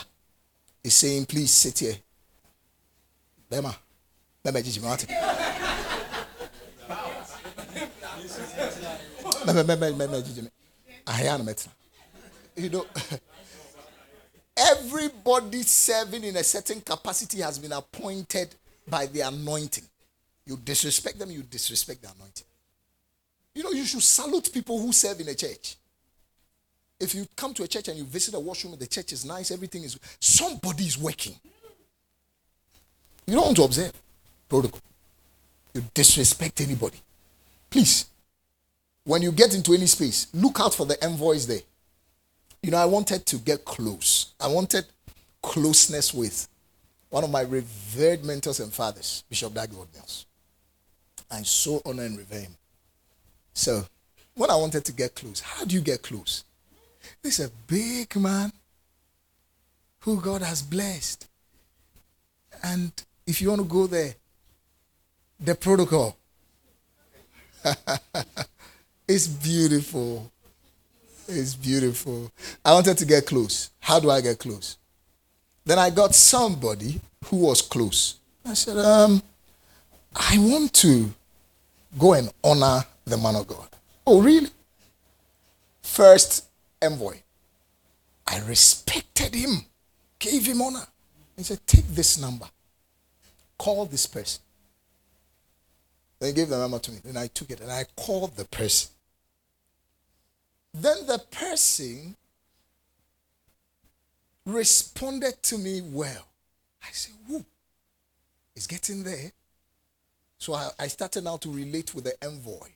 [0.82, 1.94] is saying, please sit here.
[3.48, 3.76] Bema.
[4.44, 5.08] Bema Gigi Martin.
[12.56, 12.86] You know,
[14.56, 18.54] everybody serving in a certain capacity has been appointed
[18.88, 19.84] by the anointing.
[20.46, 22.46] You disrespect them, you disrespect the anointing.
[23.54, 25.76] You know, you should salute people who serve in a church.
[26.98, 29.52] If you come to a church and you visit a washroom, the church is nice,
[29.52, 31.36] everything is somebody is working.
[33.26, 33.92] You don't want to observe
[34.52, 34.80] protocol.
[35.72, 36.98] You disrespect anybody.
[37.70, 38.04] Please,
[39.04, 41.62] when you get into any space, look out for the envoys there.
[42.62, 44.34] You know, I wanted to get close.
[44.38, 44.84] I wanted
[45.42, 46.46] closeness with
[47.08, 50.26] one of my revered mentors and fathers, Bishop Dag Mills.
[51.30, 52.56] I so honor and revere him.
[53.54, 53.86] So,
[54.34, 56.44] when I wanted to get close, how do you get close?
[57.22, 58.52] This is a big man
[60.00, 61.26] who God has blessed.
[62.62, 62.92] And
[63.26, 64.14] if you want to go there,
[65.44, 66.16] the protocol
[69.06, 70.28] it's beautiful.
[71.28, 72.32] It's beautiful.
[72.64, 73.70] I wanted to get close.
[73.78, 74.78] How do I get close?
[75.64, 78.16] Then I got somebody who was close.
[78.44, 79.22] I said, um,
[80.16, 81.14] I want to
[81.98, 83.68] Go and honor the man of God.
[84.06, 84.48] Oh, really?
[85.82, 86.46] First
[86.80, 87.16] envoy.
[88.26, 89.64] I respected him,
[90.18, 90.86] gave him honor.
[91.36, 92.46] He said, Take this number,
[93.58, 94.40] call this person.
[96.22, 96.98] Then he gave the number to me.
[97.02, 98.92] Then I took it and I called the person.
[100.72, 102.14] Then the person
[104.46, 106.24] responded to me well.
[106.80, 107.44] I said, who?
[108.54, 109.32] It's getting there.
[110.38, 112.68] So I, I started now to relate with the envoy.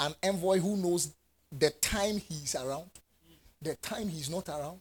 [0.00, 1.14] An envoy who knows
[1.56, 2.90] the time he's around,
[3.62, 4.80] the time he's not around,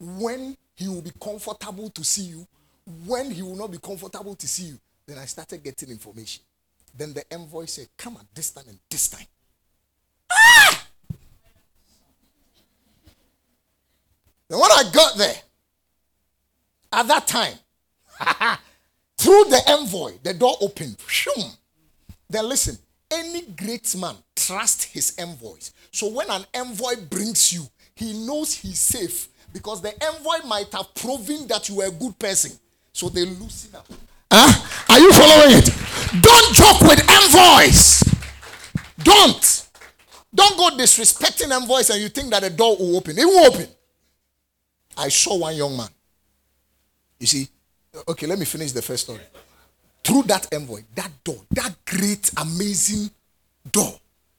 [0.00, 2.46] when he will be comfortable to see you,
[3.04, 4.78] when he will not be comfortable to see you.
[5.06, 6.42] Then I started getting information.
[6.96, 9.26] Then the envoy said, Come at this time and this time.
[10.30, 10.86] Ah!
[14.48, 15.36] Then when I got there,
[16.92, 17.54] at that time,
[19.18, 20.96] through the envoy, the door opened.
[22.28, 22.78] Then listen,
[23.10, 25.72] any great man trust his envoys.
[25.90, 30.94] So when an envoy brings you, he knows he's safe because the envoy might have
[30.94, 32.52] proven that you are a good person.
[32.92, 33.86] So they loosen up.
[34.30, 34.66] Huh?
[34.88, 35.70] Are you following it?
[36.22, 38.02] Don't joke with envoys.
[39.02, 39.68] Don't.
[40.34, 43.18] Don't go disrespecting envoys and you think that the door will open.
[43.18, 43.68] It will open.
[44.96, 45.88] I saw one young man.
[47.18, 47.48] You see,
[48.08, 49.20] okay, let me finish the first story.
[50.04, 53.10] Through that envoy, that door, that great, amazing
[53.70, 53.98] door,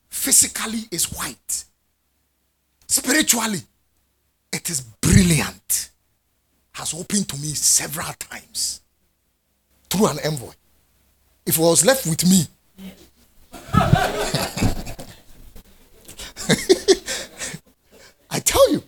[0.09, 1.65] physically is white.
[2.87, 3.59] Spiritually,
[4.53, 5.91] it is brilliant.
[6.73, 8.81] Has opened to me several times
[9.89, 10.53] through an envoy.
[11.45, 12.45] If it was left with me,
[18.29, 18.83] I tell you,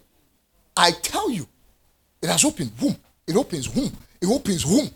[0.75, 1.47] I tell you,
[2.21, 2.71] it has opened.
[2.79, 2.95] Whom?
[3.27, 3.65] It opens.
[3.73, 3.91] Whom?
[4.21, 4.63] It opens.
[4.63, 4.89] Whom?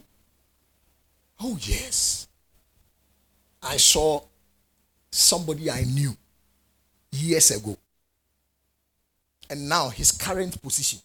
[1.41, 2.27] Oh, yes.
[3.61, 4.21] I saw
[5.11, 6.15] somebody I knew
[7.11, 7.77] years ago.
[9.49, 10.99] And now his current position,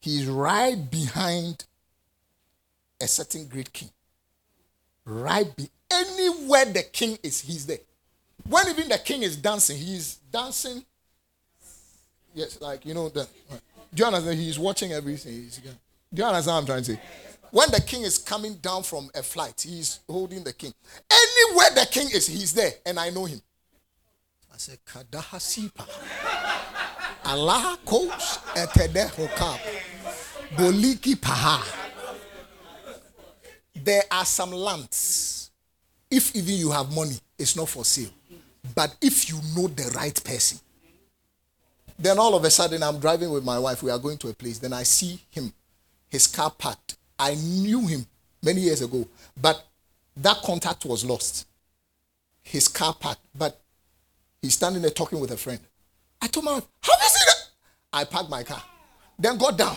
[0.00, 1.64] he is right behind
[3.00, 3.90] a certain great king.
[5.04, 7.78] Right be anywhere the king is, he's there.
[8.48, 10.84] When even the king is dancing, he's dancing.
[12.34, 13.26] Yes, like you know the.
[13.94, 14.38] Do you understand?
[14.38, 15.32] He's watching everything.
[15.32, 15.68] He's, do
[16.12, 17.00] you understand what I'm trying to say?
[17.50, 20.72] When the king is coming down from a flight, he's holding the king.
[21.10, 23.42] Anywhere the king is, he's there, and I know him.
[24.52, 25.86] I said, Kadahasipa.
[27.26, 29.58] Allah coach etede hokab.
[30.56, 31.81] Boliki paha.
[33.74, 35.50] There are some lands.
[36.10, 38.10] If even you have money, it's not for sale.
[38.74, 40.58] But if you know the right person,
[41.98, 43.82] then all of a sudden I'm driving with my wife.
[43.82, 44.58] We are going to a place.
[44.58, 45.52] Then I see him,
[46.10, 46.96] his car parked.
[47.18, 48.06] I knew him
[48.42, 49.06] many years ago,
[49.40, 49.64] but
[50.16, 51.46] that contact was lost.
[52.42, 53.60] His car parked, but
[54.40, 55.60] he's standing there talking with a friend.
[56.20, 57.50] I told my wife, How is it?
[57.92, 58.62] I parked my car,
[59.18, 59.76] then got down,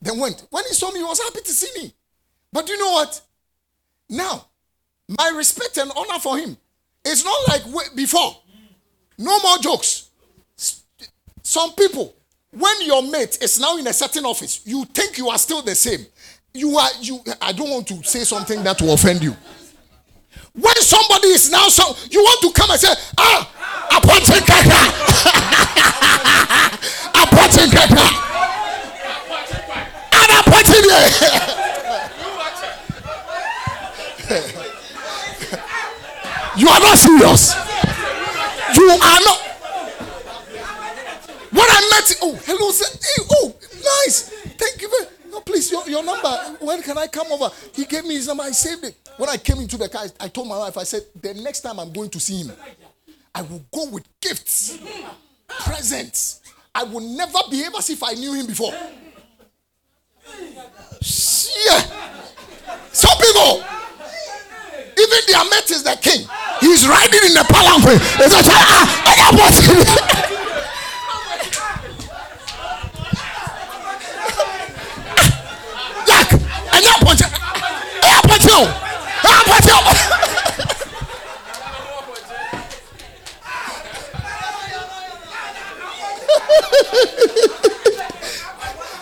[0.00, 0.46] then went.
[0.50, 1.92] When he saw me, he was happy to see me.
[2.52, 3.20] But you know what?
[4.08, 4.46] Now,
[5.08, 6.56] my respect and honor for him
[7.04, 8.36] is not like before.
[9.18, 10.10] No more jokes.
[11.42, 12.14] Some people,
[12.50, 15.74] when your mate is now in a certain office, you think you are still the
[15.74, 16.06] same.
[16.54, 17.20] You are you.
[17.40, 19.36] I don't want to say something that will offend you.
[20.52, 23.48] When somebody is now so, you want to come and say, ah,
[23.96, 24.80] appointing kaka,
[27.22, 28.06] appointing kaka,
[30.18, 31.37] and appointing
[36.58, 37.54] you are not serious.
[38.76, 39.38] You are not.
[41.50, 42.86] When I met, oh, hello, sir.
[43.00, 43.54] Hey, oh,
[44.04, 44.28] nice.
[44.58, 46.28] Thank you very No, please, your, your number.
[46.60, 47.50] When can I come over?
[47.74, 48.42] He gave me his number.
[48.42, 48.96] I saved it.
[49.16, 51.80] When I came into the car, I told my wife, I said, the next time
[51.80, 52.52] I'm going to see him,
[53.34, 54.78] I will go with gifts,
[55.48, 56.40] presents.
[56.74, 58.72] I will never behave as if I knew him before.
[61.66, 61.80] Yeah.
[62.92, 63.64] Some people,
[64.98, 66.26] even their mate is the king.
[66.60, 67.98] He's riding in the palanquin.
[68.18, 69.54] It's a ah, I got what?
[76.06, 76.32] Jack,
[76.72, 77.22] I got what?
[77.22, 77.26] I
[78.10, 78.66] got what you?
[79.22, 79.78] I got what you?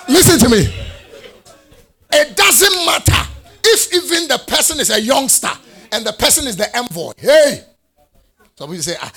[0.14, 0.68] Listen to me.
[2.12, 3.26] It doesn't matter
[3.64, 5.49] if even the person is a youngster
[5.93, 7.12] and the person is the envoy.
[7.16, 7.64] Hey,
[8.57, 9.12] some people say, ah,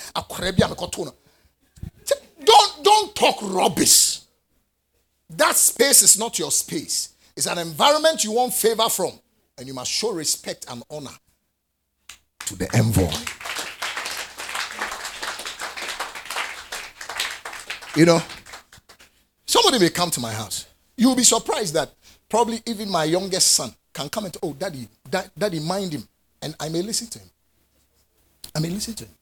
[2.44, 4.20] don't don't talk rubbish.
[5.30, 7.10] That space is not your space.
[7.36, 9.12] It's an environment you want favor from,
[9.56, 11.10] and you must show respect and honor
[12.46, 13.12] to the envoy.
[17.96, 18.22] You know,
[19.46, 20.66] somebody may come to my house.
[20.96, 21.92] You'll be surprised that
[22.28, 24.88] probably even my youngest son can come and oh, daddy,
[25.36, 26.08] daddy, mind him.
[26.42, 27.30] And I may listen to him.
[28.54, 29.14] I may listen to him.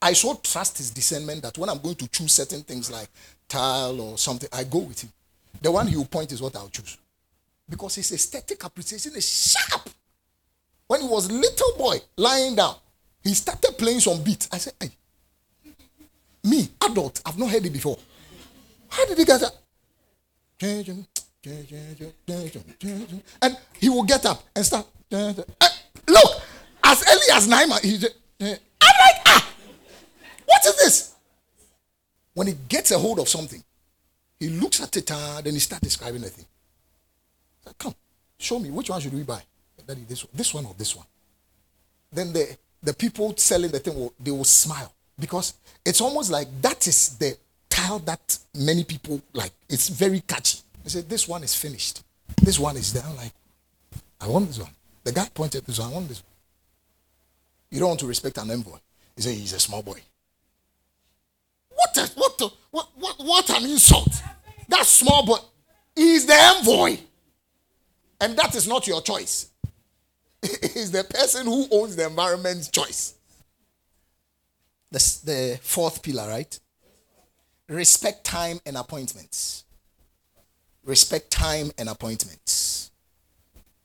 [0.00, 3.08] I so trust his discernment that when I'm going to choose certain things like
[3.48, 5.12] tile or something, I go with him.
[5.60, 6.96] The one he will point is what I'll choose.
[7.68, 9.88] because his aesthetic appreciation is sharp.
[10.86, 12.74] When he was little boy lying down,
[13.22, 14.48] he started playing some beat.
[14.52, 14.90] I said, hey,
[16.44, 17.96] me, adult, I've not heard it before.
[18.88, 19.54] How did he get that?
[23.40, 24.86] And he will get up and start.
[26.92, 29.48] As early as nine months, just, I'm like, ah,
[30.44, 31.14] what is this?
[32.34, 33.62] When he gets a hold of something,
[34.38, 36.46] he looks at it, uh, then he starts describing the thing.
[37.78, 37.94] Come,
[38.38, 39.42] show me which one should we buy?
[39.86, 41.06] Daddy, this one, this one or this one?
[42.12, 46.48] Then the the people selling the thing will they will smile because it's almost like
[46.60, 47.36] that is the
[47.68, 49.52] tile that many people like.
[49.68, 50.58] It's very catchy.
[50.84, 52.02] They say this one is finished.
[52.40, 53.02] This one is there.
[53.04, 53.32] I'm like,
[54.20, 54.70] I want this one.
[55.04, 55.90] The guy pointed this one.
[55.90, 56.31] I want this one.
[57.72, 58.76] You don't want to respect an envoy.
[59.16, 59.98] He said he's a small boy.
[61.70, 64.22] What a, what a, what what what an insult!
[64.68, 65.38] That small boy.
[65.96, 66.98] He's the envoy.
[68.20, 69.48] And that is not your choice.
[70.42, 73.14] It's the person who owns the environment's choice.
[74.90, 76.58] That's the fourth pillar, right?
[77.68, 79.64] Respect time and appointments.
[80.84, 82.90] Respect time and appointments.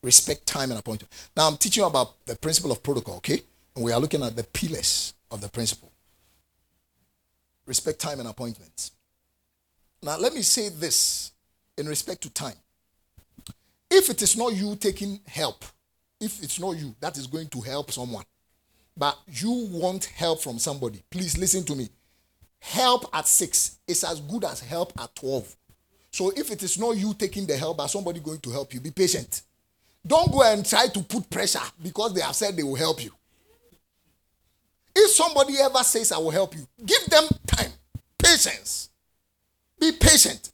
[0.01, 1.11] Respect time and appointment.
[1.35, 3.41] Now I'm teaching you about the principle of protocol, okay?
[3.77, 5.91] And we are looking at the pillars of the principle.
[7.67, 8.91] Respect time and appointments.
[10.01, 11.31] Now let me say this
[11.77, 12.55] in respect to time.
[13.91, 15.63] If it is not you taking help,
[16.19, 18.23] if it's not you that is going to help someone,
[18.97, 21.87] but you want help from somebody, please listen to me.
[22.57, 25.55] Help at six is as good as help at 12.
[26.09, 28.79] So if it is not you taking the help, but somebody going to help you,
[28.79, 29.43] be patient.
[30.05, 33.11] Don't go and try to put pressure because they have said they will help you.
[34.99, 37.71] If somebody ever says, I will help you, give them time,
[38.17, 38.89] patience.
[39.79, 40.51] Be patient.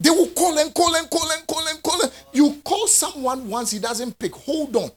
[0.00, 2.02] They will call and call and call and call and call.
[2.02, 4.34] And you call someone once he doesn't pick.
[4.34, 4.90] Hold on.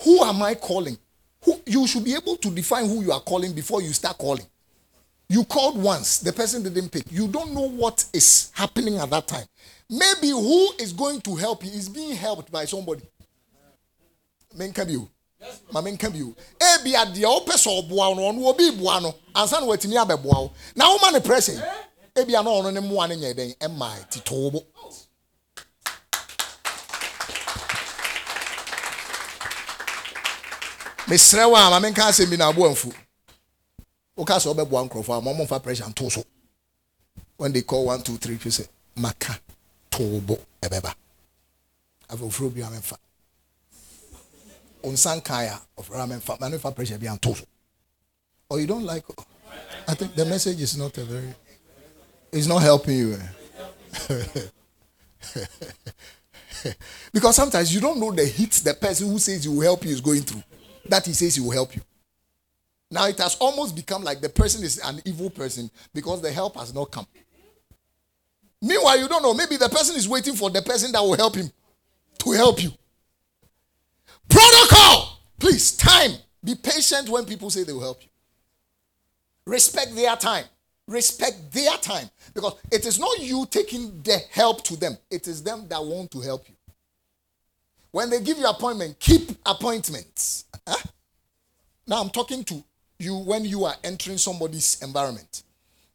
[0.00, 0.98] Who am I calling?
[1.44, 4.44] Who, you should be able to define who you are calling before you start calling.
[5.28, 7.04] You called once, the person didn't pick.
[7.08, 9.46] You don't know what is happening at that time.
[9.88, 13.04] Maybe who is going to help you is being helped by somebody.
[14.58, 15.08] Menkabiu.
[15.72, 16.34] Ma menka bio.
[16.58, 20.52] Ebia deɛ wopɛ sɛ ɔboa no ɔno obi boa no ansa na watumi abɛboa wo.
[20.76, 21.60] Na woma ne pressing
[22.14, 23.56] ebia na ɔno ne mmoa no nyɛ dɛn?
[23.58, 24.64] Ɛmaa titoo bo
[31.06, 32.92] mesrɛ wo a ma menka asɛm bi na abo amfu
[34.16, 36.24] woka sɛ wobɛboa nkurɔfoɔ a ma ɔmɔmfa pressure nto so.
[37.36, 39.38] When they call one two three fi sɛ maka
[39.90, 40.94] too bo ɛbɛba.
[42.10, 42.96] Afei ofuro bi a memfa
[44.82, 47.34] onsan kan a ɔfrɛ memfa ma memfa pressure bi anto
[48.48, 49.04] or you don't like
[49.88, 51.34] I think the message is not a very
[52.32, 53.14] it's not helping you.
[53.14, 53.26] Eh?
[57.12, 59.90] because sometimes you don't know the hits the person who says he will help you
[59.90, 60.42] is going through.
[60.88, 61.82] That he says he will help you.
[62.90, 66.56] Now it has almost become like the person is an evil person because the help
[66.56, 67.06] has not come.
[68.62, 69.32] Meanwhile, you don't know.
[69.34, 71.50] Maybe the person is waiting for the person that will help him
[72.18, 72.70] to help you.
[74.30, 75.20] Protocol.
[75.38, 76.12] Please, time.
[76.42, 78.08] Be patient when people say they will help you.
[79.46, 80.44] Respect their time
[80.90, 85.42] respect their time because it is not you taking the help to them, it is
[85.42, 86.54] them that want to help you.
[87.92, 90.44] When they give you appointment, keep appointments.
[90.66, 90.76] Huh?
[91.86, 92.62] Now I'm talking to
[92.98, 95.44] you when you are entering somebody's environment.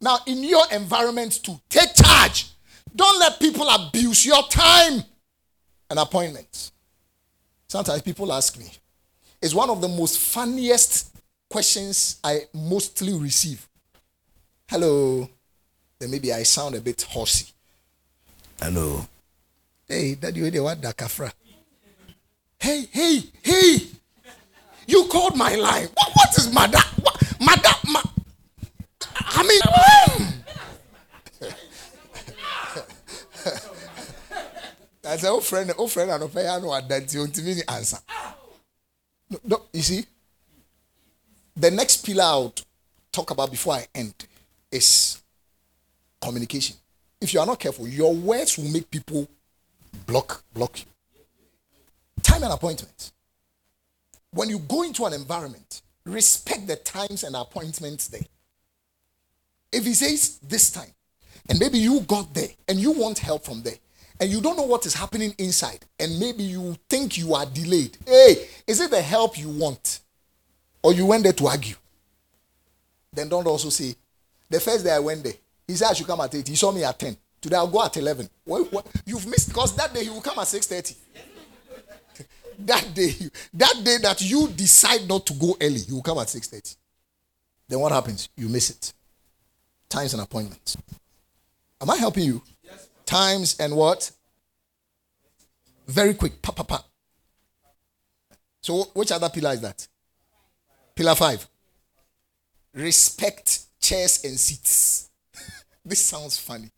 [0.00, 2.48] Now, in your environment, to take charge.
[2.94, 5.02] Don't let people abuse your time
[5.88, 6.72] and appointments.
[7.76, 8.64] Sometimes people ask me,
[9.42, 11.14] it's one of the most funniest
[11.50, 13.68] questions I mostly receive.
[14.66, 15.28] Hello.
[15.98, 17.52] Then maybe I sound a bit horsey.
[18.58, 19.06] Hello.
[19.86, 21.30] Hey, daddy, you what dakafra?
[22.58, 23.76] Hey, hey, hey!
[24.86, 25.88] You called my line.
[25.92, 26.80] What, what is madam?
[27.38, 27.74] Madam?
[27.92, 28.00] Ma,
[29.20, 29.60] I mean,
[33.52, 33.62] um.
[35.06, 36.46] I said, oh friend, oh friend, I don't pay.
[36.46, 36.58] I
[36.88, 37.26] that you
[37.68, 37.98] answer.
[39.30, 40.04] No, no, you see,
[41.56, 42.54] the next pillar I'll
[43.10, 44.14] talk about before I end
[44.70, 45.22] is
[46.20, 46.76] communication.
[47.20, 49.26] If you are not careful, your words will make people
[50.06, 50.84] block block you.
[52.22, 53.12] Time and appointment.
[54.32, 58.20] When you go into an environment, respect the times and appointments there.
[59.72, 60.92] If he says this time,
[61.48, 63.76] and maybe you got there and you want help from there,
[64.20, 67.96] and you don't know what is happening inside, and maybe you think you are delayed.
[68.06, 70.00] Hey, is it the help you want?
[70.82, 71.74] Or you went there to argue?
[73.12, 73.94] Then don't also say,
[74.48, 75.32] the first day I went there,
[75.66, 76.46] he said I should come at 8.
[76.46, 77.16] He saw me at 10.
[77.40, 78.28] Today I'll go at 11.
[78.44, 80.94] What, what, you've missed because that day he will come at 6.30.
[82.60, 83.12] that day,
[83.54, 86.76] that day that you decide not to go early, he will come at 6.30.
[87.68, 88.28] Then what happens?
[88.36, 88.92] You miss it.
[89.88, 90.76] Times and appointments.
[91.80, 92.42] Am I helping you?
[93.06, 94.10] Times and what?
[95.86, 96.42] Very quick.
[96.42, 96.84] Pa, pa, pa.
[98.60, 99.86] So which other pillar is that?
[100.94, 101.46] Pillar five.
[102.74, 105.08] Respect chairs and seats.
[105.84, 106.70] this sounds funny.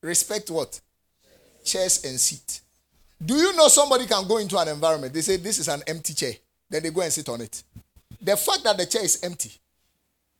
[0.00, 0.80] Respect what?
[1.64, 2.60] Chairs and seat.
[3.22, 5.12] Do you know somebody can go into an environment?
[5.12, 6.32] They say this is an empty chair.
[6.70, 7.62] Then they go and sit on it.
[8.22, 9.50] The fact that the chair is empty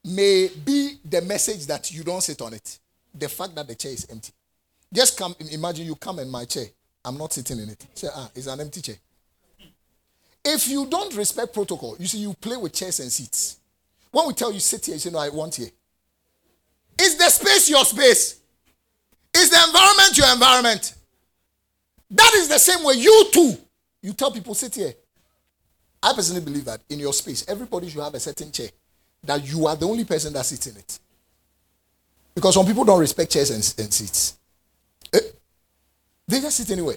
[0.05, 2.79] may be the message that you don't sit on it.
[3.13, 4.33] The fact that the chair is empty.
[4.93, 6.67] Just come, imagine you come in my chair.
[7.05, 7.87] I'm not sitting in it.
[7.95, 8.97] Say, ah, it's an empty chair.
[10.45, 13.59] If you don't respect protocol, you see, you play with chairs and seats.
[14.11, 15.71] When we tell you sit here, you say, no, I want here.
[17.01, 18.41] Is the space your space?
[19.35, 20.95] Is the environment your environment?
[22.11, 23.57] That is the same way you too.
[24.03, 24.93] You tell people, sit here.
[26.03, 28.69] I personally believe that in your space, everybody should have a certain chair
[29.23, 30.99] that you are the only person that sits in it.
[32.35, 34.39] Because some people don't respect chairs and, and seats.
[36.31, 36.97] They just sit anywhere.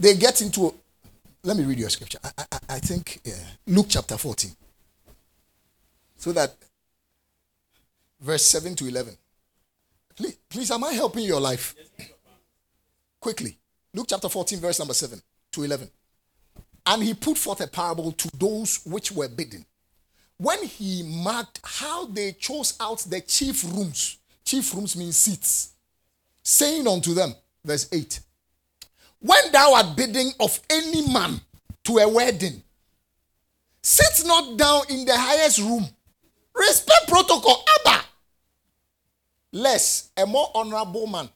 [0.00, 0.74] They get into.
[1.42, 2.18] Let me read your scripture.
[2.24, 3.34] I, I, I think yeah,
[3.66, 4.50] Luke chapter 14.
[6.16, 6.54] So that
[8.18, 9.14] verse 7 to 11.
[10.16, 11.74] Please, please, am I helping your life?
[13.20, 13.58] Quickly.
[13.92, 15.20] Luke chapter 14, verse number 7
[15.52, 15.90] to 11.
[16.86, 19.66] And he put forth a parable to those which were bidden
[20.38, 25.72] when he marked how they chose out the chief rooms, chief rooms means seats,
[26.42, 27.34] saying unto them,
[27.64, 28.20] verse 8,
[29.20, 31.40] When thou art bidding of any man
[31.84, 32.62] to a wedding,
[33.82, 35.86] sit not down in the highest room.
[36.54, 38.04] Respect protocol, Abba.
[39.52, 41.28] Less a more honorable man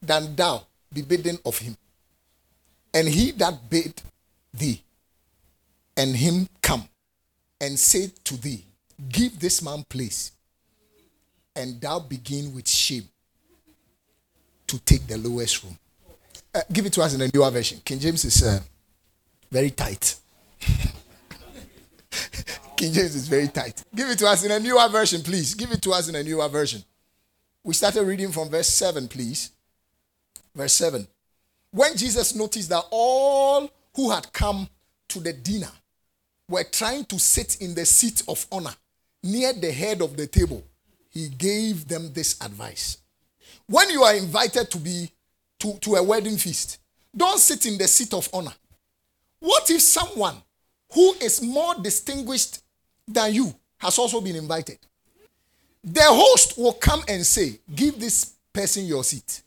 [0.00, 1.76] than thou be bidden of him.
[2.94, 4.00] And he that bid
[4.54, 4.82] thee
[5.96, 6.88] and him come
[7.60, 8.64] and say to thee,
[9.08, 10.32] Give this man place,
[11.54, 13.08] and thou begin with shame
[14.68, 15.76] to take the lowest room.
[16.54, 17.80] Uh, give it to us in a newer version.
[17.84, 18.60] King James is uh,
[19.50, 20.14] very tight.
[22.76, 23.82] King James is very tight.
[23.94, 25.54] Give it to us in a newer version, please.
[25.54, 26.82] Give it to us in a newer version.
[27.64, 29.50] We started reading from verse 7, please.
[30.54, 31.06] Verse 7.
[31.70, 34.68] When Jesus noticed that all who had come
[35.08, 35.70] to the dinner
[36.48, 38.74] were trying to sit in the seat of honor
[39.22, 40.62] near the head of the table,
[41.10, 42.98] he gave them this advice.
[43.68, 45.10] When you are invited to be
[45.60, 46.78] to, to a wedding feast,
[47.14, 48.52] don't sit in the seat of honor.
[49.40, 50.36] What if someone
[50.92, 52.60] who is more distinguished
[53.06, 54.78] than you has also been invited?
[55.84, 59.42] The host will come and say, Give this person your seat.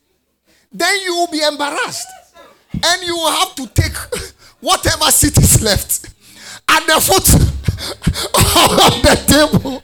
[0.71, 2.07] Then you will be embarrassed
[2.73, 3.95] and you will have to take
[4.61, 6.05] whatever seat is left
[6.69, 9.81] at the foot of the table.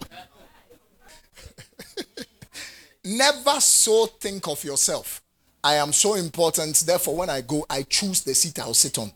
[3.07, 5.21] Never so think of yourself.
[5.63, 9.11] I am so important, therefore, when I go, I choose the seat I'll sit on.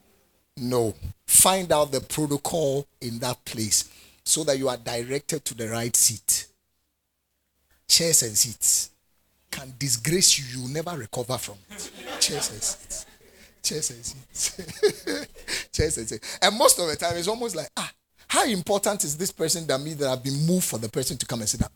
[0.55, 0.93] No.
[1.27, 3.89] Find out the protocol in that place
[4.23, 6.47] so that you are directed to the right seat.
[7.87, 8.91] Chairs and seats
[9.49, 11.91] can disgrace you, you will never recover from it.
[12.21, 13.05] Chairs and seats.
[13.61, 15.27] Chairs and seats.
[15.73, 16.39] Chairs and seats.
[16.41, 17.91] And most of the time, it's almost like, ah,
[18.31, 21.25] how important is this person than me that I've been moved for the person to
[21.25, 21.69] come and sit down?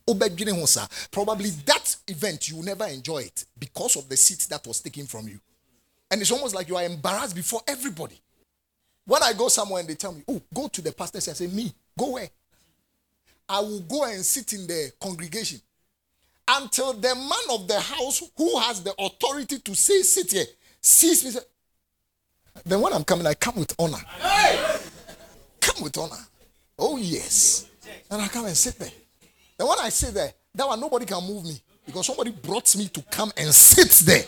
[1.11, 5.05] Probably that event, you will never enjoy it because of the seat that was taken
[5.05, 5.37] from you.
[6.09, 8.21] And it's almost like you are embarrassed before everybody.
[9.05, 11.47] When I go somewhere and they tell me, oh, go to the pastor, I say,
[11.47, 12.29] me, go where?
[13.49, 15.59] I will go and sit in the congregation
[16.47, 20.45] until the man of the house who has the authority to say, sit here,
[20.79, 21.41] sees me.
[22.63, 23.99] Then when I'm coming, I come with honor.
[25.59, 26.15] Come with honor.
[26.77, 27.69] Oh, yes.
[28.09, 28.91] And I come and sit there.
[29.57, 32.87] Then when I sit there, that one nobody can move me because somebody brought me
[32.87, 34.23] to come and sit there.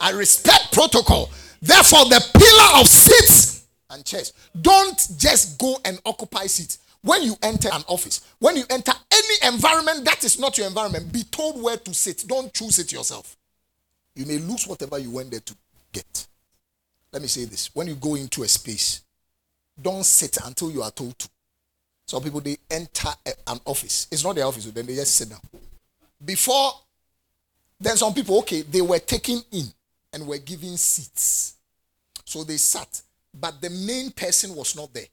[0.00, 1.30] I respect protocol.
[1.60, 4.32] Therefore, the pillar of seats and chairs.
[4.60, 6.78] Don't just go and occupy seats.
[7.02, 11.12] When you enter an office, when you enter any environment that is not your environment,
[11.12, 12.24] be told where to sit.
[12.26, 13.36] Don't choose it yourself.
[14.14, 15.54] You may lose whatever you went there to
[15.92, 16.26] get.
[17.12, 19.00] Let me say this when you go into a space,
[19.80, 21.28] don't sit until you are told to.
[22.10, 23.10] Some people they enter
[23.46, 24.08] an office.
[24.10, 25.38] It's not their office, then they just sit down.
[26.24, 26.72] Before,
[27.78, 29.66] then some people, okay, they were taken in
[30.12, 31.54] and were given seats.
[32.24, 33.00] So they sat,
[33.32, 35.06] but the main person was not there.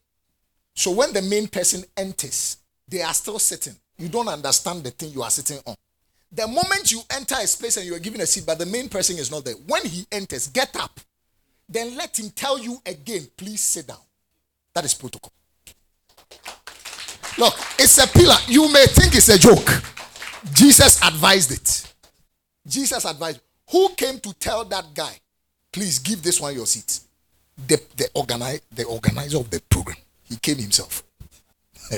[0.74, 2.58] So when the main person enters,
[2.88, 3.76] they are still sitting.
[4.00, 5.76] You don't understand the thing you are sitting on.
[6.32, 8.90] The moment you enter a space and you are given a seat, but the main
[8.90, 11.00] person is not there, when he enters, get up.
[11.70, 14.02] Then let him tell you again, please sit down.
[14.74, 15.32] That is protocol.
[17.38, 18.36] Look, it's a pillar.
[18.48, 19.84] You may think it's a joke.
[20.54, 21.94] Jesus advised it.
[22.66, 23.42] Jesus advised.
[23.72, 25.20] Who came to tell that guy,
[25.72, 27.02] please give this one your seat?
[27.68, 29.98] The, the, organize, the organizer of the program.
[30.24, 31.04] He came himself.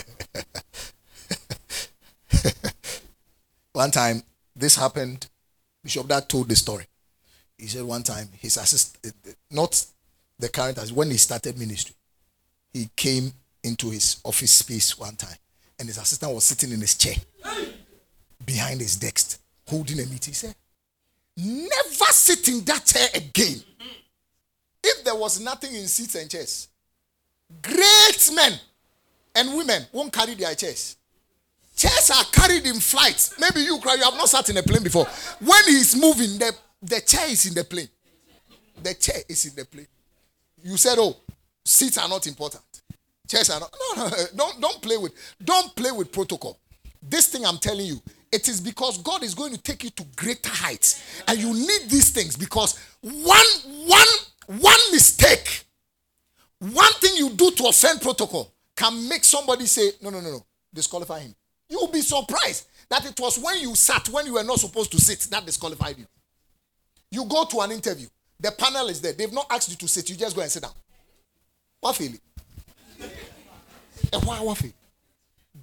[3.73, 4.23] one time,
[4.55, 5.27] this happened.
[5.83, 6.85] Bishop Dag told the story.
[7.57, 9.13] He said one time, his assistant,
[9.51, 9.85] not
[10.37, 11.95] the current as when he started ministry,
[12.73, 13.33] he came
[13.63, 15.35] into his office space one time,
[15.77, 17.15] and his assistant was sitting in his chair
[18.45, 20.31] behind his desk, holding a meeting.
[20.31, 20.55] He said,
[21.37, 23.61] Never sit in that chair again.
[24.83, 26.67] If there was nothing in seats and chairs,
[27.61, 28.53] great men
[29.35, 30.97] and women won't carry their chairs.
[31.75, 33.29] Chairs are carried in flight.
[33.39, 35.05] Maybe you cry, you have not sat in a plane before.
[35.39, 37.87] When he's moving, the, the chair is in the plane.
[38.83, 39.87] The chair is in the plane.
[40.61, 41.15] You said, Oh,
[41.63, 42.63] seats are not important.
[43.29, 43.59] Chairs are.
[43.59, 46.59] No, no, don't, don't play with don't play with protocol.
[47.01, 48.01] This thing I'm telling you,
[48.31, 51.21] it is because God is going to take you to greater heights.
[51.27, 53.47] And you need these things because one,
[53.87, 54.07] one,
[54.47, 55.63] one mistake,
[56.59, 60.45] one thing you do to offend protocol can make somebody say, no, no, no, no,
[60.73, 61.35] disqualify him.
[61.69, 64.99] You'll be surprised that it was when you sat, when you were not supposed to
[64.99, 66.05] sit, that disqualified you.
[67.11, 68.07] You go to an interview,
[68.39, 69.13] the panel is there.
[69.13, 70.73] They've not asked you to sit, you just go and sit down.
[71.79, 72.19] What feeling?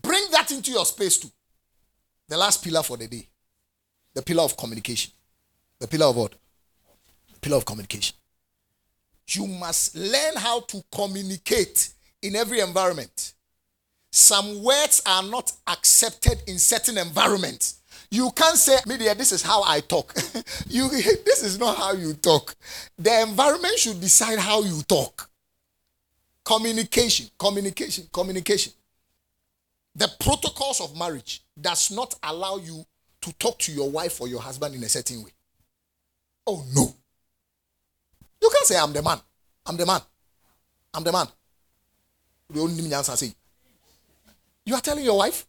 [0.02, 1.31] Bring that into your space too.
[2.28, 3.27] The last pillar for the day.
[4.14, 5.12] The pillar of communication.
[5.78, 6.35] The pillar of what?
[7.40, 8.16] Pillar of communication.
[9.28, 11.90] You must learn how to communicate
[12.23, 13.35] in every environment.
[14.12, 17.81] Some words are not accepted in certain environments.
[18.10, 20.14] You can't say, media, this is how I talk.
[20.68, 22.55] you this is not how you talk.
[22.98, 25.28] The environment should decide how you talk.
[26.47, 28.73] Communication, communication, communication.
[29.97, 32.86] The protocols of marriage does not allow you
[33.23, 35.31] to talk to your wife or your husband in a certain way.
[36.47, 36.94] Oh no.
[38.40, 39.18] You can't say I'm the man.
[39.66, 40.01] I'm the man.
[40.94, 41.27] I'm the man.
[42.48, 43.32] The only me answer say.
[44.64, 45.44] You are telling your wife,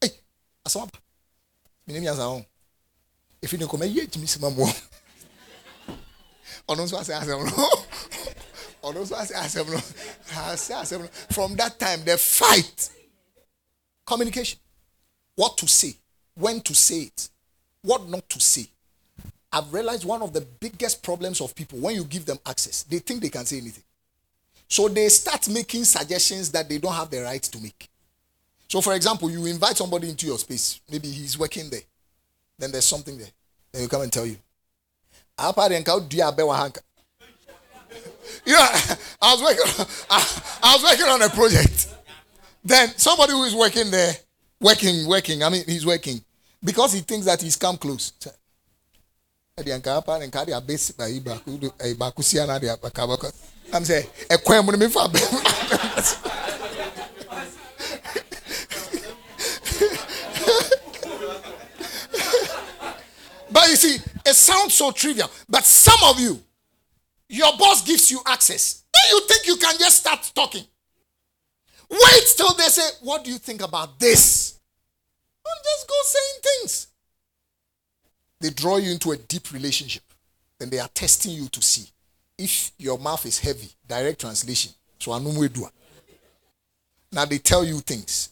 [0.00, 0.08] hey,
[0.66, 0.90] asama.
[1.88, 2.44] Oh.
[3.40, 4.66] If you don't come here, Jimmy Simamo.
[6.68, 7.46] Ọ̀nà nso ase asem no.
[7.46, 7.85] Ọ̀nà
[11.30, 12.90] From that time, the fight
[14.06, 14.58] Communication.
[15.34, 15.94] What to say,
[16.34, 17.28] when to say it,
[17.82, 18.66] what not to say.
[19.52, 23.00] I've realized one of the biggest problems of people when you give them access, they
[23.00, 23.82] think they can say anything.
[24.68, 27.88] So they start making suggestions that they don't have the right to make.
[28.68, 31.80] So, for example, you invite somebody into your space, maybe he's working there,
[32.58, 33.28] then there's something there.
[33.72, 34.36] Then you come and tell you.
[38.44, 39.86] Yeah, I was working.
[40.10, 41.94] I, I was working on a project.
[42.64, 44.14] Then somebody who is working there,
[44.60, 46.22] working, working, I mean, he's working
[46.62, 48.12] because he thinks that he's come close.
[48.26, 48.30] Eh,
[53.72, 54.06] I'm saying.
[63.56, 63.96] But you see,
[64.26, 65.30] it sounds so trivial.
[65.48, 66.38] But some of you,
[67.28, 68.84] your boss gives you access.
[68.92, 70.64] Then you think you can just start talking.
[71.88, 74.58] Wait till they say, What do you think about this?
[75.44, 76.86] Don't just go saying things.
[78.40, 80.02] They draw you into a deep relationship.
[80.58, 81.88] Then they are testing you to see
[82.38, 83.68] if your mouth is heavy.
[83.86, 84.72] Direct translation.
[84.98, 85.18] So.
[87.12, 88.30] Now they tell you things.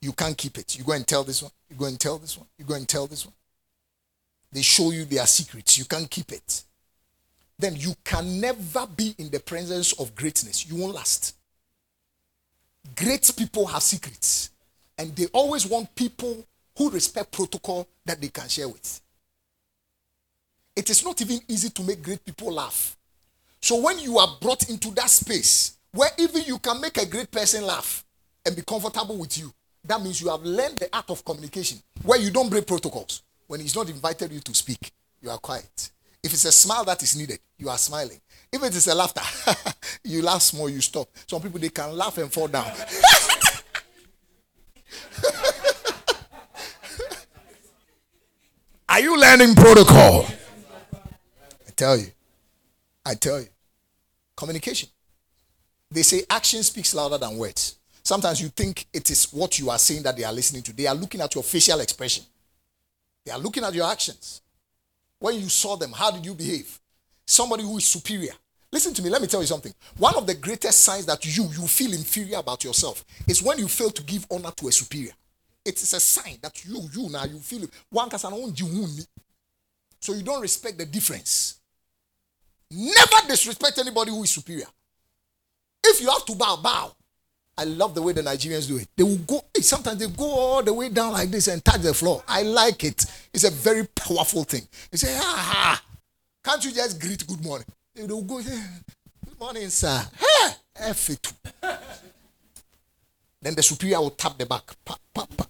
[0.00, 0.78] You can't keep it.
[0.78, 1.52] You go and tell this one.
[1.68, 2.46] You go and tell this one.
[2.58, 3.34] You go and tell this one.
[4.52, 5.78] They show you their secrets.
[5.78, 6.64] You can't keep it.
[7.60, 10.66] Then you can never be in the presence of greatness.
[10.66, 11.36] You won't last.
[12.96, 14.50] Great people have secrets,
[14.96, 16.46] and they always want people
[16.78, 19.00] who respect protocol that they can share with.
[20.74, 22.96] It is not even easy to make great people laugh.
[23.60, 27.30] So when you are brought into that space where even you can make a great
[27.30, 28.04] person laugh
[28.46, 29.52] and be comfortable with you,
[29.84, 33.22] that means you have learned the art of communication where you don't break protocols.
[33.48, 35.90] When he's not invited you to speak, you are quiet.
[36.22, 38.20] If it's a smile that is needed, you are smiling.
[38.52, 39.22] If it is a laughter,
[40.04, 41.08] you laugh small, you stop.
[41.26, 42.70] Some people they can laugh and fall down.
[48.88, 50.26] Are you learning protocol?
[50.92, 52.08] I tell you.
[53.06, 53.46] I tell you.
[54.36, 54.88] Communication.
[55.90, 57.76] They say action speaks louder than words.
[58.02, 60.72] Sometimes you think it is what you are saying that they are listening to.
[60.72, 62.24] They are looking at your facial expression.
[63.24, 64.40] They are looking at your actions.
[65.20, 66.80] When you saw them, how did you behave?
[67.26, 68.32] Somebody who is superior.
[68.72, 69.72] Listen to me, let me tell you something.
[69.98, 73.68] One of the greatest signs that you you feel inferior about yourself is when you
[73.68, 75.12] fail to give honor to a superior.
[75.64, 78.08] It is a sign that you you now you feel one
[80.00, 81.60] so you don't respect the difference.
[82.70, 84.66] Never disrespect anybody who is superior.
[85.84, 86.92] If you have to bow, bow.
[87.60, 88.88] I love the way the Nigerians do it.
[88.96, 91.92] They will go, sometimes they go all the way down like this and touch the
[91.92, 92.22] floor.
[92.26, 93.04] I like it.
[93.34, 94.62] It's a very powerful thing.
[94.90, 95.82] They say, ah,
[96.42, 97.66] can't you just greet good morning?
[97.94, 100.02] They will go, good morning, sir.
[100.18, 101.32] Hey, F it.
[103.42, 104.64] Then the superior will tap the back.
[104.82, 105.44] Pa, pa, pa.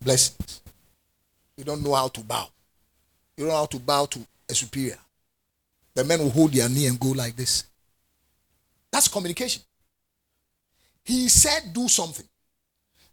[0.00, 0.62] Blessings.
[1.58, 2.48] You don't know how to bow.
[3.36, 4.96] You don't know how to bow to a superior.
[5.92, 7.64] The men will hold their knee and go like this.
[8.90, 9.60] That's communication.
[11.04, 12.26] He said, Do something.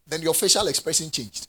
[0.07, 1.47] Then your facial expression changed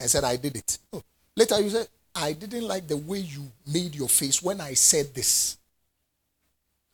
[0.00, 0.78] and said, I did it.
[0.92, 1.02] Oh.
[1.36, 5.14] Later you said, I didn't like the way you made your face when I said
[5.14, 5.56] this.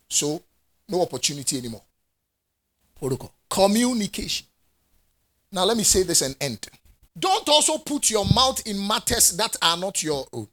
[0.08, 0.42] So,
[0.88, 1.82] no opportunity anymore.
[2.98, 3.32] Protocol.
[3.48, 4.46] Communication.
[5.52, 6.66] Now, let me say this and end.
[7.18, 10.48] Don't also put your mouth in matters that are not your own.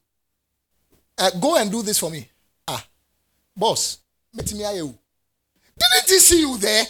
[1.18, 2.28] Uh, go and do this for me.
[2.68, 2.86] Ah,
[3.56, 4.00] boss,
[4.36, 4.60] didn't
[6.08, 6.84] he see you there?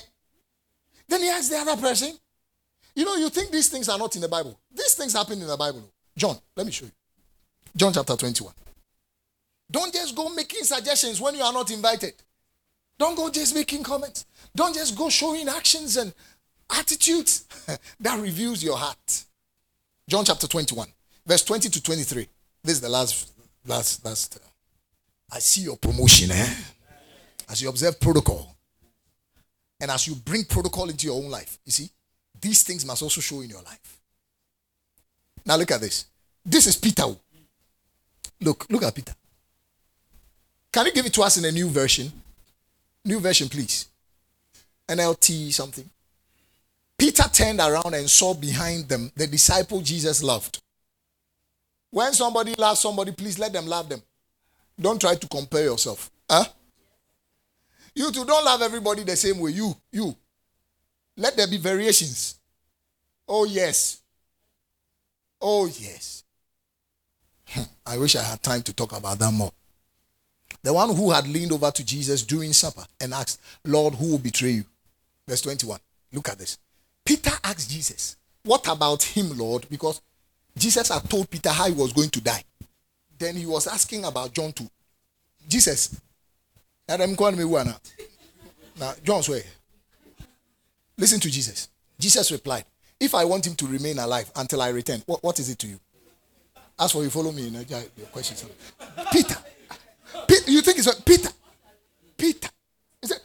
[1.08, 2.14] Then he asked the other person.
[2.96, 4.60] You know, you think these things are not in the Bible.
[4.74, 5.84] These things happen in the Bible.
[6.16, 6.92] John, let me show you.
[7.76, 8.54] John chapter 21.
[9.70, 12.14] Don't just go making suggestions when you are not invited.
[12.98, 14.26] Don't go just making comments.
[14.56, 16.14] Don't just go showing actions and
[16.76, 17.46] attitudes
[18.00, 19.26] that reveals your heart.
[20.10, 20.88] John chapter 21,
[21.26, 22.28] verse 20 to 23.
[22.64, 23.32] This is the last,
[23.66, 24.38] last, last.
[24.38, 24.48] Uh,
[25.32, 26.48] I see your promotion, eh?
[27.50, 28.57] As you observe protocol.
[29.80, 31.90] And as you bring protocol into your own life, you see,
[32.40, 34.00] these things must also show in your life.
[35.46, 36.06] Now look at this.
[36.46, 37.04] This is Peter.
[37.04, 37.20] Oh.
[38.42, 39.14] Look, look at Peter.
[40.72, 42.12] Can you give it to us in a new version?
[43.06, 43.88] New version, please.
[44.88, 45.90] NLT something.
[46.98, 50.60] Peter turned around and saw behind them the disciple Jesus loved.
[51.92, 54.02] When somebody loves somebody, please let them love them.
[54.80, 56.12] Don't try to compare yourself.
[56.30, 56.46] Huh?
[57.98, 59.50] You too don't love everybody the same way.
[59.50, 60.16] You, you.
[61.18, 62.36] Let there be variations.
[63.28, 64.02] Oh, yes.
[65.42, 66.24] Oh, yes.
[67.48, 69.52] Hmm, I wish I had time to talk about that more.
[70.62, 74.20] The one who had leaned over to Jesus during supper and asked, Lord, who will
[74.20, 74.66] betray you?
[75.28, 75.80] Verse 21.
[76.14, 76.60] Look at this.
[77.04, 79.66] Peter asked Jesus, What about him, Lord?
[79.72, 80.02] Because
[80.56, 82.44] Jesus had told Peter how he was going to die.
[83.18, 84.70] Then he was asking about John too.
[85.50, 86.00] Jesus,
[86.88, 87.76] Adam one.
[88.80, 89.44] Now, John's way.
[90.98, 91.70] Listen to Jesus.
[92.00, 92.66] Jesus replied,
[93.00, 95.68] If I want him to remain alive until I return, what, what is it to
[95.68, 95.80] you?
[96.80, 98.46] As for you, follow me in your questions.
[99.12, 99.36] Peter.
[100.28, 100.52] Peter.
[100.52, 101.30] You think it's Peter?
[102.16, 102.50] Peter.
[103.02, 103.20] Is it,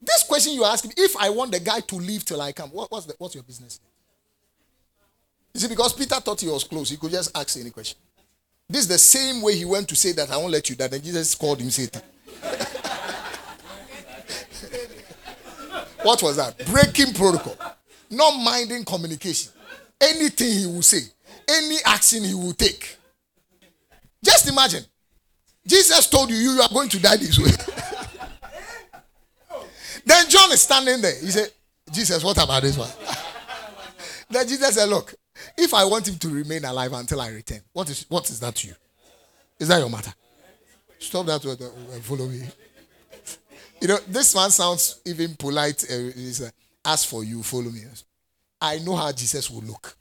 [0.00, 2.70] this question you ask me, if I want the guy to leave till I come,
[2.70, 3.80] what, what's, the, what's your business?
[5.52, 7.98] You see, because Peter thought he was close, he could just ask any question.
[8.68, 10.88] This is the same way he went to say that I won't let you die.
[10.88, 12.02] Then Jesus called him Satan.
[16.04, 16.58] What was that?
[16.66, 17.56] Breaking protocol.
[18.10, 19.52] Not minding communication.
[20.00, 21.00] Anything he will say,
[21.48, 22.96] any action he will take.
[24.22, 24.84] Just imagine.
[25.66, 27.50] Jesus told you you are going to die this way.
[30.04, 31.18] then John is standing there.
[31.18, 31.50] He said,
[31.90, 32.90] Jesus, what about this one?
[34.30, 35.14] then Jesus said, Look,
[35.56, 38.56] if I want him to remain alive until I return, what is what is that
[38.56, 38.74] to you?
[39.58, 40.12] Is that your matter?
[40.98, 42.42] Stop that and uh, follow me.
[43.84, 45.84] You know, this one sounds even polite.
[45.84, 46.48] Uh,
[46.86, 47.82] Ask for you, follow me.
[48.58, 49.94] I know how Jesus will look.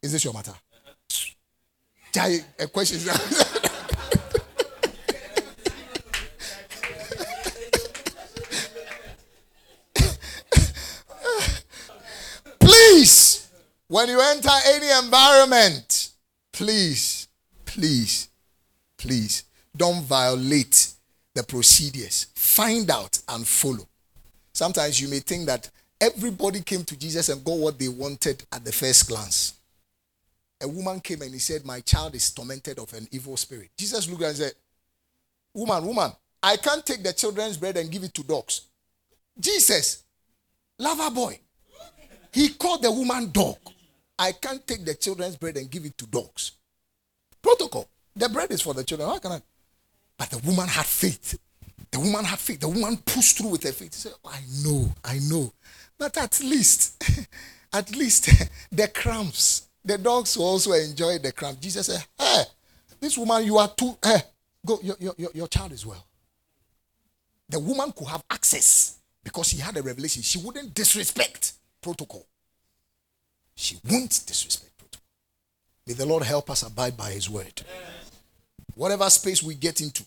[0.00, 0.54] Is this your matter?
[2.58, 2.98] A question.
[12.58, 13.50] please,
[13.88, 16.08] when you enter any environment,
[16.52, 17.28] please,
[17.66, 18.30] please,
[18.96, 19.44] please
[19.76, 20.91] don't violate
[21.34, 23.86] the procedures, find out and follow.
[24.52, 28.64] Sometimes you may think that everybody came to Jesus and got what they wanted at
[28.64, 29.54] the first glance.
[30.60, 33.70] A woman came and he said, My child is tormented of an evil spirit.
[33.76, 34.52] Jesus looked and said,
[35.54, 38.62] Woman, woman, I can't take the children's bread and give it to dogs.
[39.38, 40.04] Jesus,
[40.78, 41.38] lover boy,
[42.32, 43.56] he called the woman dog.
[44.18, 46.52] I can't take the children's bread and give it to dogs.
[47.40, 47.88] Protocol.
[48.14, 49.08] The bread is for the children.
[49.08, 49.42] How can I?
[50.22, 51.36] But the woman had faith.
[51.90, 52.60] The woman had faith.
[52.60, 53.92] The woman pushed through with her faith.
[53.92, 55.52] She said, oh, I know, I know.
[55.98, 57.02] But at least,
[57.72, 58.30] at least
[58.70, 61.56] the crumbs the dogs also enjoy the crumb.
[61.60, 62.44] Jesus said, Hey,
[63.00, 64.20] this woman, you are too, hey,
[64.64, 66.06] go, your, your, your child is well.
[67.48, 70.22] The woman could have access because she had a revelation.
[70.22, 72.24] She wouldn't disrespect protocol.
[73.56, 75.02] She won't disrespect protocol.
[75.84, 77.62] May the Lord help us abide by His word.
[78.74, 80.04] Whatever space we get into,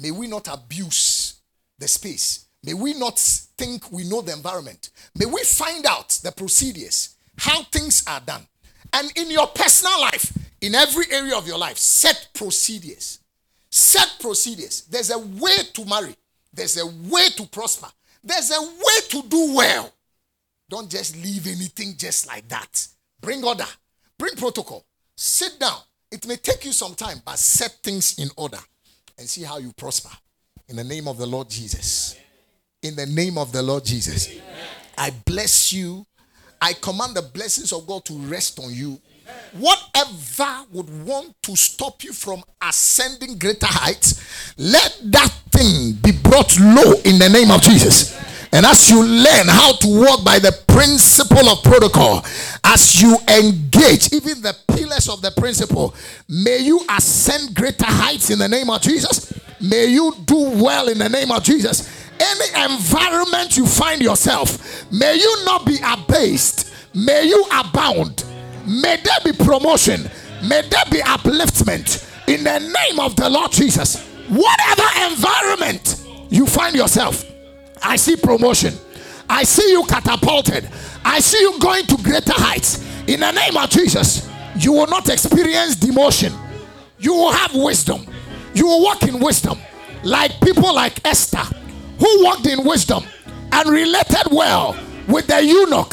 [0.00, 1.40] may we not abuse
[1.78, 2.46] the space.
[2.62, 4.90] May we not think we know the environment.
[5.14, 8.46] May we find out the procedures, how things are done.
[8.92, 13.20] And in your personal life, in every area of your life, set procedures.
[13.70, 14.82] Set procedures.
[14.82, 16.14] There's a way to marry,
[16.52, 17.88] there's a way to prosper,
[18.22, 19.92] there's a way to do well.
[20.68, 22.86] Don't just leave anything just like that.
[23.20, 23.66] Bring order,
[24.18, 24.84] bring protocol,
[25.16, 25.78] sit down.
[26.10, 28.58] It may take you some time, but set things in order
[29.20, 30.10] and see how you prosper.
[30.68, 32.16] In the name of the Lord Jesus.
[32.82, 34.30] In the name of the Lord Jesus.
[34.96, 36.06] I bless you.
[36.60, 38.98] I command the blessings of God to rest on you.
[39.52, 46.58] Whatever would want to stop you from ascending greater heights, let that thing be brought
[46.58, 48.18] low in the name of Jesus.
[48.52, 52.24] And as you learn how to walk by the principle of protocol,
[52.64, 55.94] as you engage even the pillars of the principle,
[56.28, 59.32] may you ascend greater heights in the name of Jesus.
[59.60, 61.88] May you do well in the name of Jesus.
[62.18, 68.24] Any environment you find yourself, may you not be abased, may you abound.
[68.66, 70.10] May there be promotion,
[70.42, 74.06] may there be upliftment in the name of the Lord Jesus.
[74.28, 77.24] Whatever environment you find yourself,
[77.82, 78.74] I see promotion.
[79.28, 80.68] I see you catapulted.
[81.04, 82.84] I see you going to greater heights.
[83.06, 86.36] In the name of Jesus, you will not experience demotion.
[86.98, 88.06] You will have wisdom.
[88.54, 89.58] You will walk in wisdom.
[90.02, 91.44] Like people like Esther,
[91.98, 93.04] who walked in wisdom
[93.52, 94.76] and related well
[95.08, 95.90] with the eunuch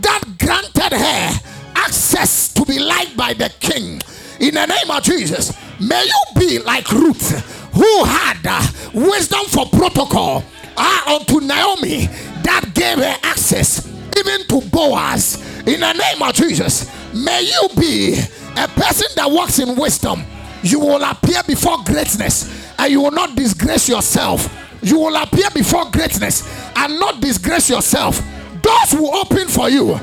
[0.00, 1.40] that granted her
[1.76, 4.00] access to be liked by the king.
[4.40, 7.40] In the name of Jesus, may you be like Ruth,
[7.74, 10.44] who had uh, wisdom for protocol
[10.76, 12.06] ah, unto Naomi
[12.42, 13.86] that gave her access
[14.16, 15.36] even to Boaz.
[15.66, 18.18] In the name of Jesus, may you be
[18.56, 20.24] a person that walks in wisdom.
[20.62, 24.48] You will appear before greatness and you will not disgrace yourself.
[24.82, 26.42] You will appear before greatness
[26.76, 28.20] and not disgrace yourself.
[28.62, 29.98] Doors will open for you,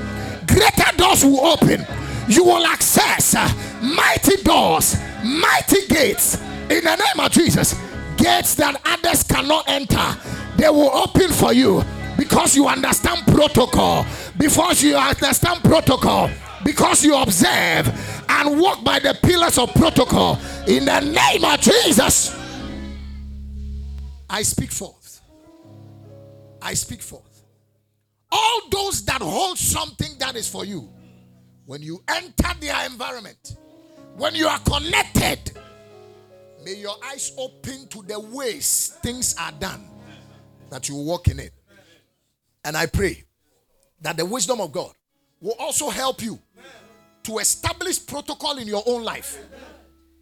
[0.48, 1.86] greater doors will open.
[2.28, 3.48] You will access uh,
[3.82, 6.36] mighty doors, mighty gates
[6.70, 7.74] in the name of Jesus.
[8.18, 10.18] Gates that others cannot enter
[10.58, 11.84] they will open for you
[12.18, 14.06] because you understand protocol.
[14.38, 16.30] Because you understand protocol.
[16.66, 17.88] Because you observe
[18.28, 20.40] and walk by the pillars of protocol.
[20.68, 22.36] In the name of Jesus,
[24.30, 25.22] I speak forth.
[26.62, 27.24] I speak forth.
[28.32, 30.90] All those that hold something that is for you,
[31.66, 33.56] when you enter their environment,
[34.18, 35.52] when you are connected,
[36.66, 39.88] may your eyes open to the ways things are done
[40.70, 41.54] that you walk in it.
[42.64, 43.24] And I pray
[44.02, 44.92] that the wisdom of God
[45.42, 46.40] will also help you
[47.24, 49.38] to establish protocol in your own life.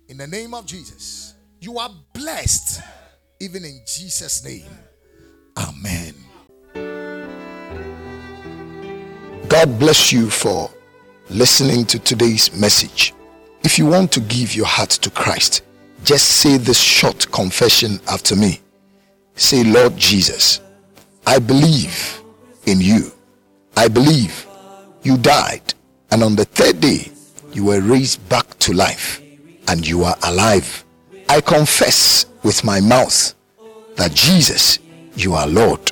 [0.08, 2.82] In the name of Jesus, you are blessed,
[3.40, 4.70] even in Jesus' name.
[5.58, 6.14] Amen.
[9.48, 10.70] God bless you for
[11.30, 13.14] listening to today's message.
[13.64, 15.64] If you want to give your heart to Christ,
[16.04, 18.62] just say this short confession after me.
[19.36, 20.62] Say, Lord Jesus,
[21.28, 22.22] I believe
[22.66, 23.12] in you.
[23.78, 24.48] I believe
[25.04, 25.74] you died,
[26.12, 27.12] and on the third day,
[27.52, 29.22] you were raised back to life,
[29.68, 30.84] and you are alive.
[31.30, 33.34] I confess with my mouth
[33.96, 34.80] that Jesus,
[35.16, 35.92] you are Lord.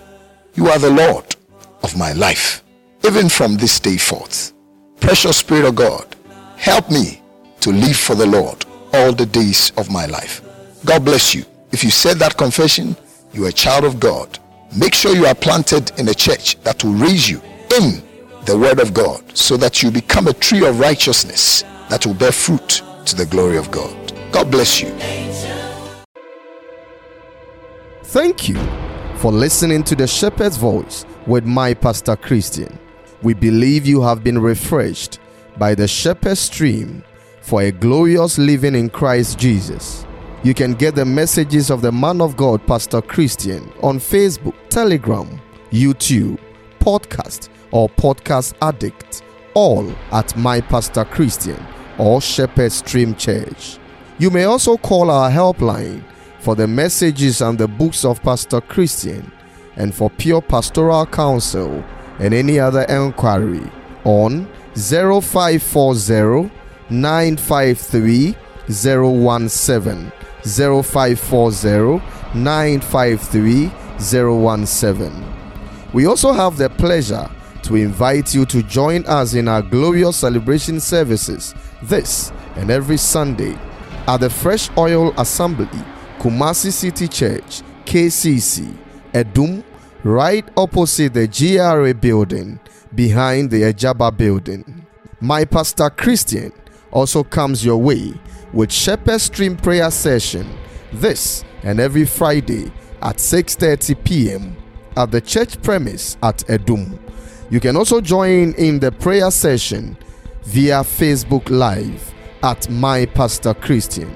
[0.56, 1.36] You are the Lord
[1.84, 2.64] of my life,
[3.03, 4.53] even from this day forth.
[4.99, 6.15] Precious Spirit of God,
[6.57, 7.22] help me
[7.60, 10.41] to live for the Lord all the days of my life.
[10.86, 11.44] God bless you.
[11.72, 12.95] If you said that confession,
[13.34, 14.39] you are a child of God.
[14.76, 17.41] Make sure you are planted in a church that will raise you
[17.76, 18.03] in
[18.45, 22.31] the Word of God so that you become a tree of righteousness that will bear
[22.31, 24.14] fruit to the glory of God.
[24.31, 24.89] God bless you.
[28.03, 28.57] Thank you
[29.15, 32.77] for listening to the Shepherd's Voice with my Pastor Christian.
[33.23, 35.19] We believe you have been refreshed
[35.57, 37.03] by the Shepherd's Stream
[37.41, 40.05] for a glorious living in Christ Jesus.
[40.44, 45.40] You can get the messages of the man of God, Pastor Christian, on Facebook, Telegram,
[45.72, 46.38] YouTube,
[46.80, 51.65] podcast, or podcast addict, all at My Pastor Christian
[51.98, 53.78] or Shepherd Stream Church.
[54.20, 56.03] You may also call our helpline
[56.41, 59.32] for the messages and the books of Pastor Christian
[59.78, 61.82] and for pure pastoral counsel
[62.20, 63.72] and any other enquiry
[64.03, 64.45] on
[64.76, 66.52] 0540
[66.90, 68.36] 953
[68.68, 70.11] 017
[70.45, 72.02] 0540
[72.36, 75.34] 953 017.
[75.94, 77.30] We also have the pleasure
[77.64, 81.53] to invite you to join us in our glorious celebration services
[81.84, 83.57] this and every Sunday
[84.07, 85.68] at the Fresh Oil Assembly,
[86.20, 88.76] Kumasi City Church, KCC,
[89.14, 89.64] Adum,
[90.03, 92.60] right opposite the GRA building
[92.94, 94.86] behind the Ejaba building.
[95.22, 96.52] My pastor Christian
[96.91, 98.14] also comes your way
[98.53, 100.47] with Shepherd Stream prayer session
[100.93, 102.71] this and every Friday
[103.01, 104.55] at 6:30 p.m.
[104.95, 106.99] at the church premise at Adum.
[107.49, 109.97] You can also join in the prayer session
[110.43, 112.13] via Facebook Live
[112.43, 114.13] at My Pastor Christian.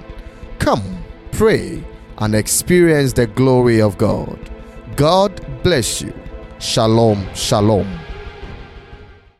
[0.60, 1.84] Come, pray,
[2.20, 4.38] and experience the glory of God.
[4.96, 6.14] God bless you.
[6.60, 8.07] Shalom, shalom.